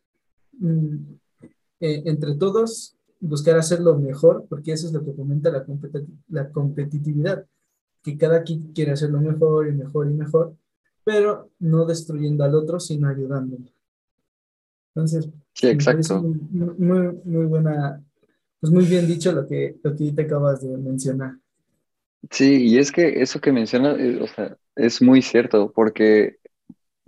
[0.54, 0.96] Mm,
[1.82, 5.64] eh, entre todos, buscar hacerlo mejor, porque eso es lo que fomenta la,
[6.30, 7.46] la competitividad
[8.06, 10.56] que cada quien quiere hacerlo mejor y mejor y mejor,
[11.04, 13.66] pero no destruyendo al otro, sino ayudándolo.
[14.94, 16.22] Entonces, sí, exacto.
[16.22, 18.00] Muy, muy, buena,
[18.60, 21.36] pues muy bien dicho lo que, lo que te acabas de mencionar.
[22.30, 26.38] Sí, y es que eso que mencionas, eh, o sea, es muy cierto, porque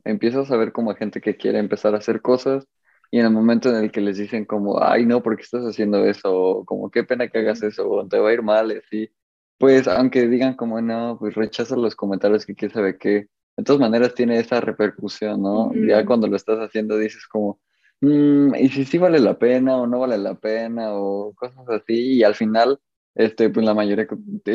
[0.03, 2.67] empiezas a ver como gente que quiere empezar a hacer cosas
[3.12, 5.63] y en el momento en el que les dicen como, ay, no, ¿por qué estás
[5.63, 6.33] haciendo eso?
[6.33, 9.12] O como, qué pena que hagas eso, o te va a ir mal, así
[9.58, 13.82] pues aunque digan como no, pues rechaza los comentarios que quién sabe qué, de todas
[13.82, 15.72] maneras tiene esa repercusión, ¿no?
[15.74, 17.60] Ya cuando lo estás haciendo dices como,
[18.02, 22.17] mm, ¿y si sí vale la pena o no vale la pena o cosas así?
[22.17, 22.80] Y al final,
[23.15, 24.08] este, pues la mayoría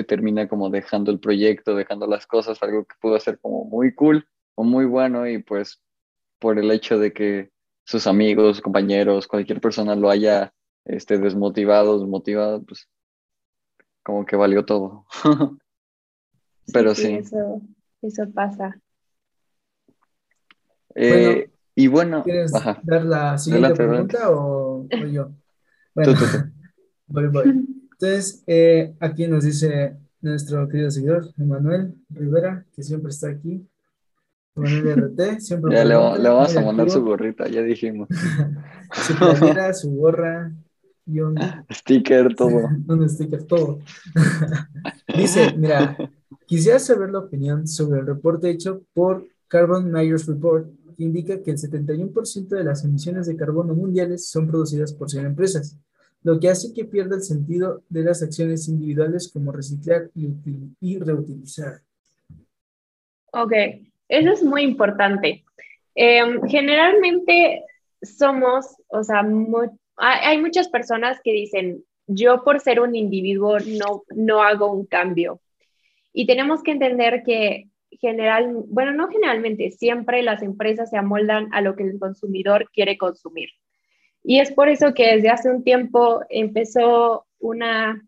[0.07, 4.25] termina como dejando el proyecto, dejando las cosas, algo que pudo ser como muy cool
[4.55, 5.83] o muy bueno y pues
[6.39, 7.51] por el hecho de que
[7.85, 12.89] sus amigos, compañeros, cualquier persona lo haya este, desmotivado, desmotivado, pues
[14.03, 15.07] como que valió todo.
[16.73, 17.21] Pero sí.
[18.03, 18.81] Eso, pasa.
[20.95, 25.31] Eh, y bueno, ¿quieres dar la siguiente pregunta o, yo?
[25.95, 26.15] Bueno,
[27.07, 27.67] voy, voy.
[27.93, 33.69] Entonces, eh, aquí nos dice nuestro querido seguidor, Emanuel Rivera, que siempre está aquí.
[34.57, 35.75] Emanuel RT, siempre.
[35.75, 38.09] Ya le, vamos a mandar su gorrita, ya dijimos.
[38.93, 40.51] su playera, su gorra,
[41.07, 41.37] y un
[41.71, 42.69] sticker, todo.
[42.89, 43.81] un sticker, todo.
[45.17, 45.97] Dice, mira,
[46.47, 51.53] quisiera saber la opinión sobre el reporte hecho por Carbon Myers Report, que indica que
[51.53, 55.79] el 71% de las emisiones de carbono mundiales son producidas por 100 empresas,
[56.23, 60.29] lo que hace que pierda el sentido de las acciones individuales como reciclar y,
[60.81, 61.81] y reutilizar.
[63.33, 63.53] Ok,
[64.09, 65.45] eso es muy importante.
[65.95, 67.65] Em, generalmente
[68.03, 74.05] somos, o sea, muy, hay muchas personas que dicen, yo por ser un individuo no,
[74.15, 75.41] no hago un cambio.
[76.13, 77.69] Y tenemos que entender que
[78.01, 82.99] general, bueno, no generalmente, siempre las empresas se amoldan a lo que el consumidor quiere
[82.99, 83.51] consumir.
[84.25, 88.03] Y es por eso que desde hace un tiempo empezó una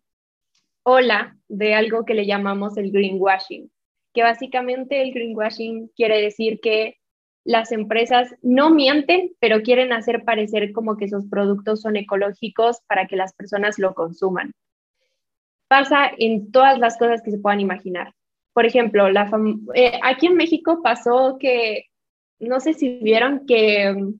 [0.82, 3.70] ola de algo que le llamamos el greenwashing,
[4.12, 6.99] que básicamente el greenwashing quiere decir que
[7.45, 13.07] las empresas no mienten, pero quieren hacer parecer como que sus productos son ecológicos para
[13.07, 14.53] que las personas lo consuman.
[15.68, 18.14] Pasa en todas las cosas que se puedan imaginar.
[18.55, 19.30] Por ejemplo, la
[19.74, 21.86] eh, aquí en México pasó que,
[22.38, 24.18] no sé si vieron que um,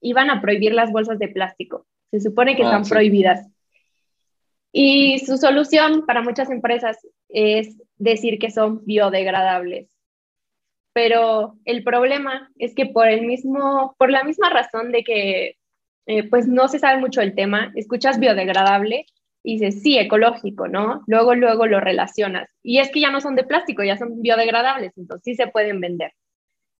[0.00, 1.86] iban a prohibir las bolsas de plástico.
[2.10, 3.48] Se supone que ah, están prohibidas.
[4.70, 6.98] Y su solución para muchas empresas
[7.28, 9.97] es decir que son biodegradables
[10.98, 15.54] pero el problema es que por el mismo, por la misma razón de que
[16.06, 19.06] eh, pues no se sabe mucho del tema, escuchas biodegradable
[19.44, 21.04] y dices, sí, ecológico, ¿no?
[21.06, 22.48] Luego, luego lo relacionas.
[22.64, 25.80] Y es que ya no son de plástico, ya son biodegradables, entonces sí se pueden
[25.80, 26.14] vender.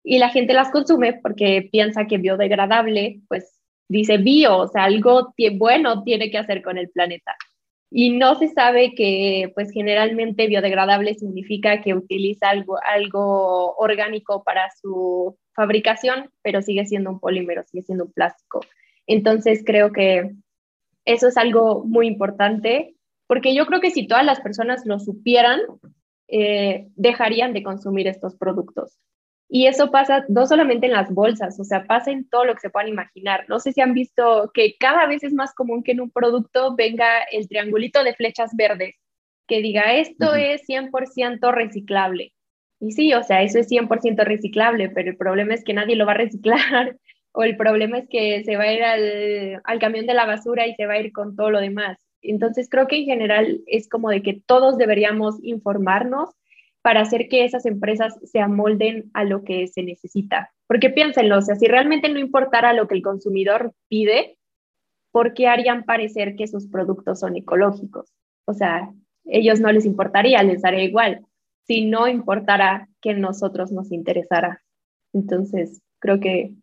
[0.03, 5.33] Y la gente las consume porque piensa que biodegradable, pues dice bio, o sea, algo
[5.53, 7.37] bueno tiene que hacer con el planeta.
[7.91, 14.69] Y no se sabe que, pues generalmente biodegradable significa que utiliza algo, algo orgánico para
[14.81, 18.61] su fabricación, pero sigue siendo un polímero, sigue siendo un plástico.
[19.07, 20.33] Entonces creo que
[21.07, 22.95] eso es algo muy importante,
[23.27, 25.61] porque yo creo que si todas las personas lo supieran,
[26.29, 28.99] eh, dejarían de consumir estos productos.
[29.51, 32.61] Y eso pasa no solamente en las bolsas, o sea, pasa en todo lo que
[32.61, 33.47] se puedan imaginar.
[33.49, 36.75] No sé si han visto que cada vez es más común que en un producto
[36.77, 38.97] venga el triangulito de flechas verdes,
[39.47, 42.33] que diga esto es 100% reciclable.
[42.81, 46.07] Y sí, o sea, eso es 100% reciclable, pero el problema es que nadie lo
[46.07, 46.97] va a reciclar
[47.33, 50.67] o el problema es que se va a ir al, al camión de la basura
[50.67, 51.99] y se va a ir con todo lo demás.
[52.21, 56.31] Entonces creo que en general es como de que todos deberíamos informarnos
[56.83, 60.53] para hacer que esas empresas se amolden a lo que se necesita.
[60.67, 64.39] Porque piénsenlo, o sea, si realmente no importara lo que el consumidor pide,
[65.11, 68.13] ¿por qué harían parecer que sus productos son ecológicos?
[68.45, 68.93] O sea,
[69.25, 71.27] ellos no les importaría, les daría igual,
[71.67, 74.63] si no importara que nosotros nos interesara.
[75.13, 76.55] Entonces, creo que,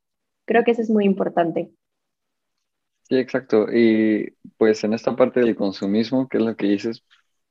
[0.46, 1.70] creo que eso es muy importante.
[3.04, 3.68] Sí, exacto.
[3.72, 7.04] Y pues en esta parte del consumismo, que es lo que dices,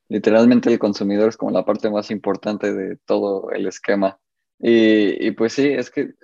[0.09, 4.19] literalmente el consumidor es como la parte más importante de todo el esquema.
[4.59, 6.15] Y, pues sí, es que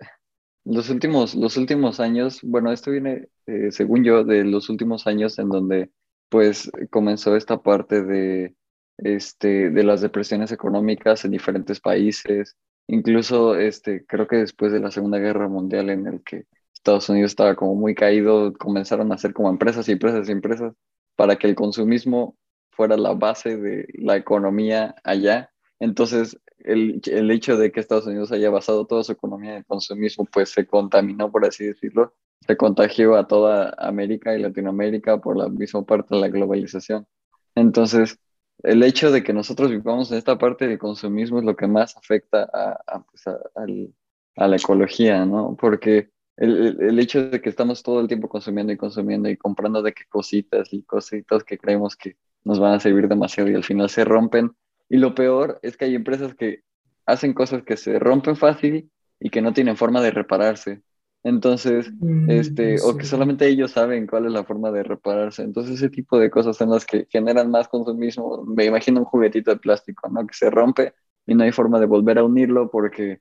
[0.64, 5.39] los últimos, los últimos años, bueno, esto viene, eh, según yo, de los últimos años
[5.39, 5.91] en donde
[6.28, 8.55] pues comenzó esta parte de,
[8.99, 12.57] este, de las depresiones económicas en diferentes países,
[12.87, 17.33] incluso este, creo que después de la Segunda Guerra Mundial en el que Estados Unidos
[17.33, 20.74] estaba como muy caído, comenzaron a hacer como empresas y empresas y empresas
[21.16, 22.37] para que el consumismo
[22.81, 25.51] fuera la base de la economía allá.
[25.81, 29.66] Entonces, el, el, hecho de que Estados Unidos haya basado toda su economía en el
[29.66, 35.37] consumismo, pues se contaminó, por así decirlo, se contagió a toda América y Latinoamérica por
[35.37, 37.07] la misma parte de la globalización.
[37.55, 38.18] Entonces,
[38.62, 41.99] el hecho de que nosotros vivamos en esta parte del consumismo es lo que más
[41.99, 45.55] afecta a, a, pues a la ecología, ¿no?
[45.61, 46.09] Porque
[46.39, 49.93] el, el, hecho de que estamos todo el tiempo consumiendo y consumiendo y comprando de
[49.93, 53.88] qué cositas y cositas que creemos que nos van a servir demasiado y al final
[53.88, 54.53] se rompen.
[54.88, 56.62] Y lo peor es que hay empresas que
[57.07, 60.82] hacen cosas que se rompen fácil y que no tienen forma de repararse.
[61.22, 65.43] Entonces, mm, este, o que solamente ellos saben cuál es la forma de repararse.
[65.43, 68.45] Entonces, ese tipo de cosas son las que generan más consumismo.
[68.45, 70.26] Me imagino un juguetito de plástico, ¿no?
[70.26, 70.95] Que se rompe
[71.26, 73.20] y no hay forma de volver a unirlo porque, eh,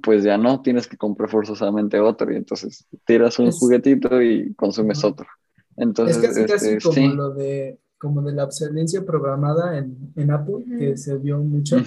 [0.00, 5.02] pues ya no, tienes que comprar forzosamente otro y entonces tiras un juguetito y consumes
[5.02, 5.26] otro.
[5.76, 10.30] Entonces, es casi, casi este, como lo de como de la obsolescencia programada en, en
[10.30, 11.78] Apple, que se vio mucho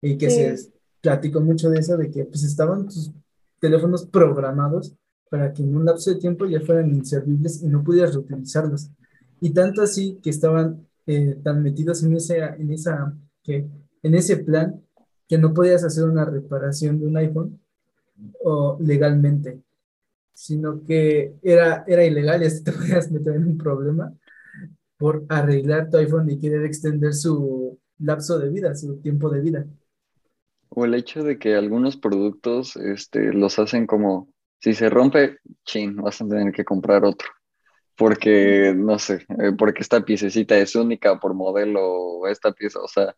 [0.00, 3.12] y que se platicó mucho de eso, de que pues estaban tus
[3.60, 4.96] teléfonos programados
[5.28, 8.88] para que en un lapso de tiempo ya fueran inservibles y no pudieras reutilizarlos.
[9.42, 13.68] Y tanto así que estaban eh, tan metidos en, ese, en, esa, que,
[14.02, 14.82] en ese plan
[15.28, 17.60] que no podías hacer una reparación de un iPhone
[18.42, 19.60] o legalmente,
[20.32, 24.10] sino que era, era ilegal y hasta te podías meter en un problema
[25.00, 29.66] por arreglar tu iPhone y querer extender su lapso de vida, su tiempo de vida.
[30.68, 34.28] O el hecho de que algunos productos este, los hacen como,
[34.58, 37.30] si se rompe, chin, vas a tener que comprar otro.
[37.96, 43.16] Porque, no sé, eh, porque esta piececita es única por modelo, esta pieza, o sea,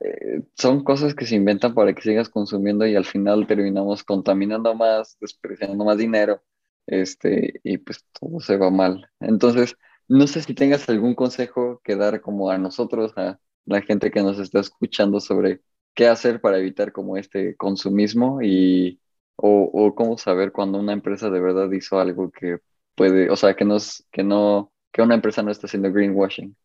[0.00, 4.76] eh, son cosas que se inventan para que sigas consumiendo y al final terminamos contaminando
[4.76, 6.40] más, desperdiciando más dinero,
[6.86, 9.10] este, y pues todo se va mal.
[9.18, 9.76] Entonces,
[10.10, 14.22] no sé si tengas algún consejo que dar como a nosotros, a la gente que
[14.22, 15.60] nos está escuchando sobre
[15.94, 19.00] qué hacer para evitar como este consumismo y
[19.36, 22.58] o, cómo saber cuando una empresa de verdad hizo algo que
[22.96, 26.56] puede, o sea, que, nos, que no, que una empresa no está haciendo greenwashing.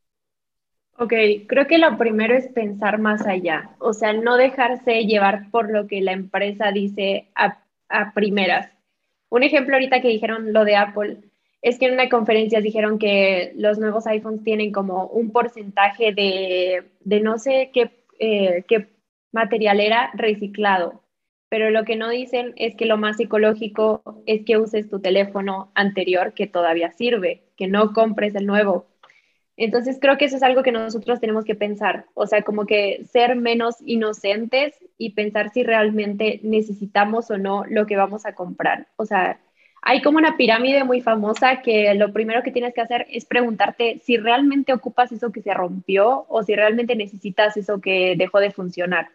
[0.98, 1.14] Ok,
[1.48, 5.86] creo que lo primero es pensar más allá, o sea, no dejarse llevar por lo
[5.86, 8.72] que la empresa dice a, a primeras.
[9.30, 11.20] Un ejemplo ahorita que dijeron lo de Apple,
[11.66, 16.84] es que en una conferencia dijeron que los nuevos iPhones tienen como un porcentaje de,
[17.00, 17.90] de no sé qué,
[18.20, 18.90] eh, qué
[19.32, 21.02] material era reciclado,
[21.50, 25.72] pero lo que no dicen es que lo más ecológico es que uses tu teléfono
[25.74, 28.86] anterior que todavía sirve, que no compres el nuevo.
[29.58, 33.06] Entonces creo que eso es algo que nosotros tenemos que pensar, o sea, como que
[33.06, 38.88] ser menos inocentes y pensar si realmente necesitamos o no lo que vamos a comprar.
[38.98, 39.40] O sea,
[39.88, 44.02] hay como una pirámide muy famosa que lo primero que tienes que hacer es preguntarte
[44.04, 48.50] si realmente ocupas eso que se rompió o si realmente necesitas eso que dejó de
[48.50, 49.10] funcionar.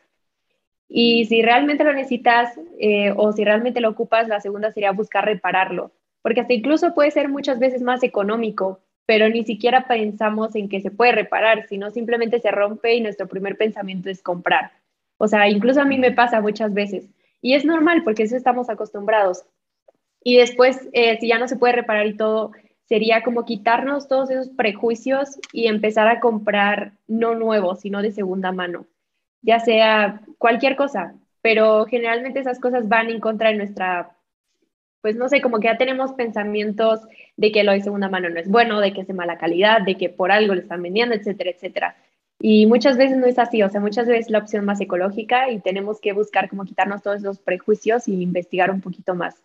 [0.88, 5.24] Y si realmente lo necesitas eh, o si realmente lo ocupas, la segunda sería buscar
[5.24, 5.90] repararlo,
[6.22, 10.80] porque hasta incluso puede ser muchas veces más económico, pero ni siquiera pensamos en que
[10.80, 14.70] se puede reparar, sino simplemente se rompe y nuestro primer pensamiento es comprar.
[15.18, 17.10] O sea, incluso a mí me pasa muchas veces.
[17.42, 19.44] Y es normal porque eso estamos acostumbrados.
[20.22, 22.52] Y después, eh, si ya no se puede reparar y todo,
[22.90, 28.50] sería como quitarnos todos esos prejuicios y empezar a comprar no nuevo, sino de segunda
[28.50, 28.86] mano,
[29.42, 34.16] ya sea cualquier cosa, pero generalmente esas cosas van en contra de nuestra,
[35.02, 37.00] pues no sé, como que ya tenemos pensamientos
[37.36, 39.82] de que lo de segunda mano no es bueno, de que es de mala calidad,
[39.82, 41.96] de que por algo le están vendiendo, etcétera, etcétera.
[42.40, 45.50] Y muchas veces no es así, o sea, muchas veces es la opción más ecológica
[45.50, 49.40] y tenemos que buscar como quitarnos todos esos prejuicios y investigar un poquito más.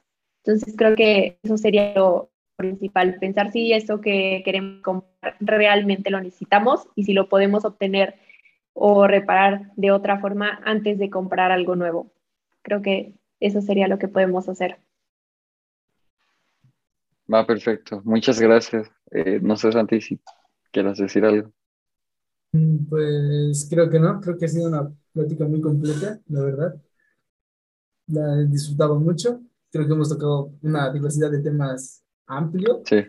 [0.45, 6.21] Entonces creo que eso sería lo principal, pensar si eso que queremos comprar realmente lo
[6.21, 8.15] necesitamos y si lo podemos obtener
[8.73, 12.11] o reparar de otra forma antes de comprar algo nuevo.
[12.61, 14.77] Creo que eso sería lo que podemos hacer.
[17.31, 18.87] Va perfecto, muchas gracias.
[19.11, 20.19] Eh, no sé, Santi, si
[20.71, 21.51] quieras decir algo.
[22.51, 26.75] Mm, pues creo que no, creo que ha sido una plática muy completa, la verdad.
[28.07, 29.41] La he disfrutado mucho
[29.75, 33.03] creo que hemos tocado una diversidad de temas amplio sí.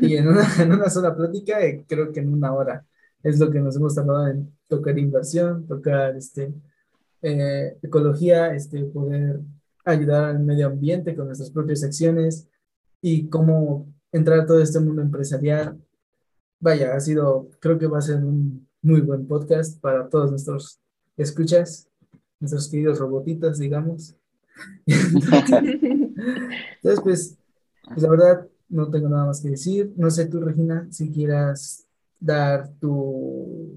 [0.00, 2.86] y en una, en una sola plática, eh, creo que en una hora
[3.22, 6.54] es lo que nos hemos tardado en tocar inversión, tocar este,
[7.20, 9.40] eh, ecología, este, poder
[9.84, 12.48] ayudar al medio ambiente con nuestras propias acciones
[13.02, 15.78] y cómo entrar a todo este mundo empresarial.
[16.58, 20.80] Vaya, ha sido, creo que va a ser un muy buen podcast para todos nuestros
[21.18, 21.86] escuchas,
[22.40, 24.16] nuestros queridos robotitos, digamos.
[24.86, 27.38] Entonces, pues,
[27.84, 29.92] pues, la verdad, no tengo nada más que decir.
[29.96, 31.86] No sé tú, Regina, si quieras
[32.20, 33.68] dar tu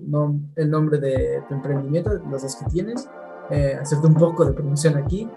[0.56, 3.08] el nombre de tu emprendimiento, los dos que tienes,
[3.50, 5.30] eh, hacerte un poco de promoción aquí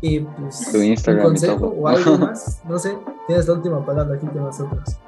[0.00, 4.16] y pues tu Instagram un consejo o algo más, no sé, tienes la última palabra
[4.16, 4.98] aquí con nosotros.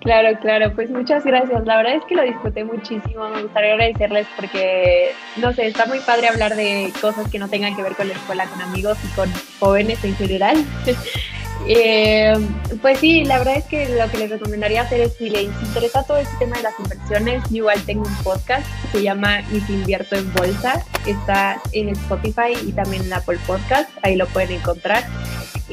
[0.00, 1.66] Claro, claro, pues muchas gracias.
[1.66, 3.28] La verdad es que lo disfruté muchísimo.
[3.28, 7.76] Me gustaría agradecerles porque, no sé, está muy padre hablar de cosas que no tengan
[7.76, 10.56] que ver con la escuela, con amigos y con jóvenes en general.
[11.66, 12.34] eh,
[12.80, 16.02] pues sí, la verdad es que lo que les recomendaría hacer es si les interesa
[16.02, 19.60] todo este tema de las inversiones, yo igual tengo un podcast que se llama Y
[19.60, 20.84] si invierto en bolsa.
[21.06, 23.90] Está en Spotify y también en Apple Podcast.
[24.02, 25.04] Ahí lo pueden encontrar.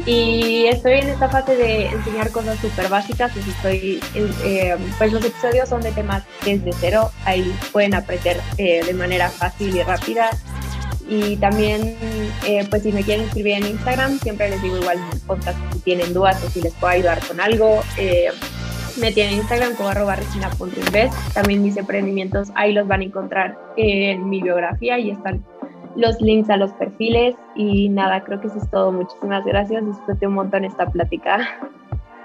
[0.05, 3.31] Y estoy en esta fase de enseñar cosas súper básicas.
[3.33, 3.99] Pues, estoy,
[4.45, 7.11] eh, pues los episodios son de temas desde cero.
[7.25, 10.29] Ahí pueden aprender eh, de manera fácil y rápida.
[11.09, 11.95] Y también,
[12.45, 15.79] eh, pues si me quieren escribir en Instagram, siempre les digo igual en podcast si
[15.79, 17.81] tienen dudas o si les puedo ayudar con algo.
[18.99, 20.17] me tienen en Instagram como arroba.
[21.33, 25.43] También mis emprendimientos ahí los van a encontrar en mi biografía y están
[25.97, 28.91] los links a los perfiles y nada, creo que eso es todo.
[28.91, 31.59] Muchísimas gracias, disfruté un montón esta plática.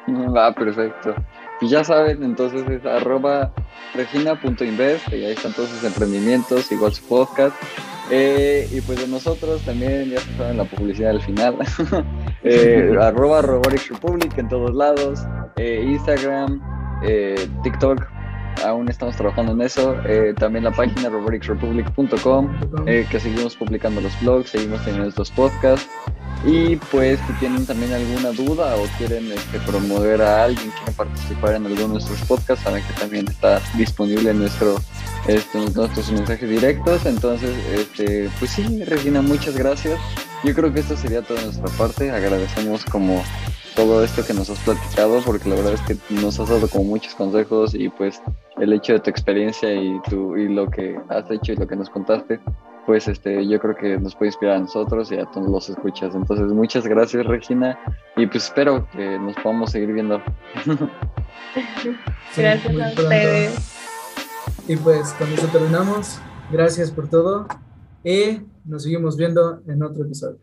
[0.37, 1.15] Va, perfecto.
[1.61, 3.53] Y ya saben, entonces es arroba
[3.95, 7.55] regina.invest, y ahí están todos sus emprendimientos, igual su podcast.
[8.15, 11.57] Eh, y pues de nosotros también, ya se saben la publicidad al final,
[12.45, 15.21] eh, arroba Robotics Republic en todos lados,
[15.57, 16.61] eh, Instagram,
[17.63, 18.07] TikTok,
[18.65, 19.97] aún estamos trabajando en eso.
[20.07, 22.49] Eh, también la página roboticsrepublic.com,
[22.87, 25.89] eh, que seguimos publicando los blogs, seguimos teniendo estos podcasts.
[26.45, 31.55] Y pues si tienen también alguna duda o quieren este, promover a alguien, quieren participar
[31.55, 34.77] en alguno de nuestros podcasts, saben que también está disponible en nuestro,
[35.29, 37.07] este, nuestros mensajes directos.
[37.07, 40.01] Entonces, este, pues sí, Regina, muchas gracias.
[40.45, 42.11] Yo creo que esto sería toda nuestra parte.
[42.11, 43.23] Agradecemos como
[43.77, 46.85] todo esto que nos has platicado, porque la verdad es que nos has dado como
[46.85, 48.21] muchos consejos y pues
[48.59, 51.77] el hecho de tu experiencia y, tu, y lo que has hecho y lo que
[51.77, 52.41] nos contaste,
[52.87, 56.15] pues este, yo creo que nos puede inspirar a nosotros y a todos los escuchas.
[56.15, 57.79] Entonces, muchas gracias Regina
[58.17, 60.21] y pues espero que nos podamos seguir viendo.
[62.37, 63.79] gracias a ustedes.
[64.67, 66.19] Y pues con eso terminamos.
[66.51, 67.47] Gracias por todo
[68.05, 70.39] y nos seguimos viendo en otro episodio.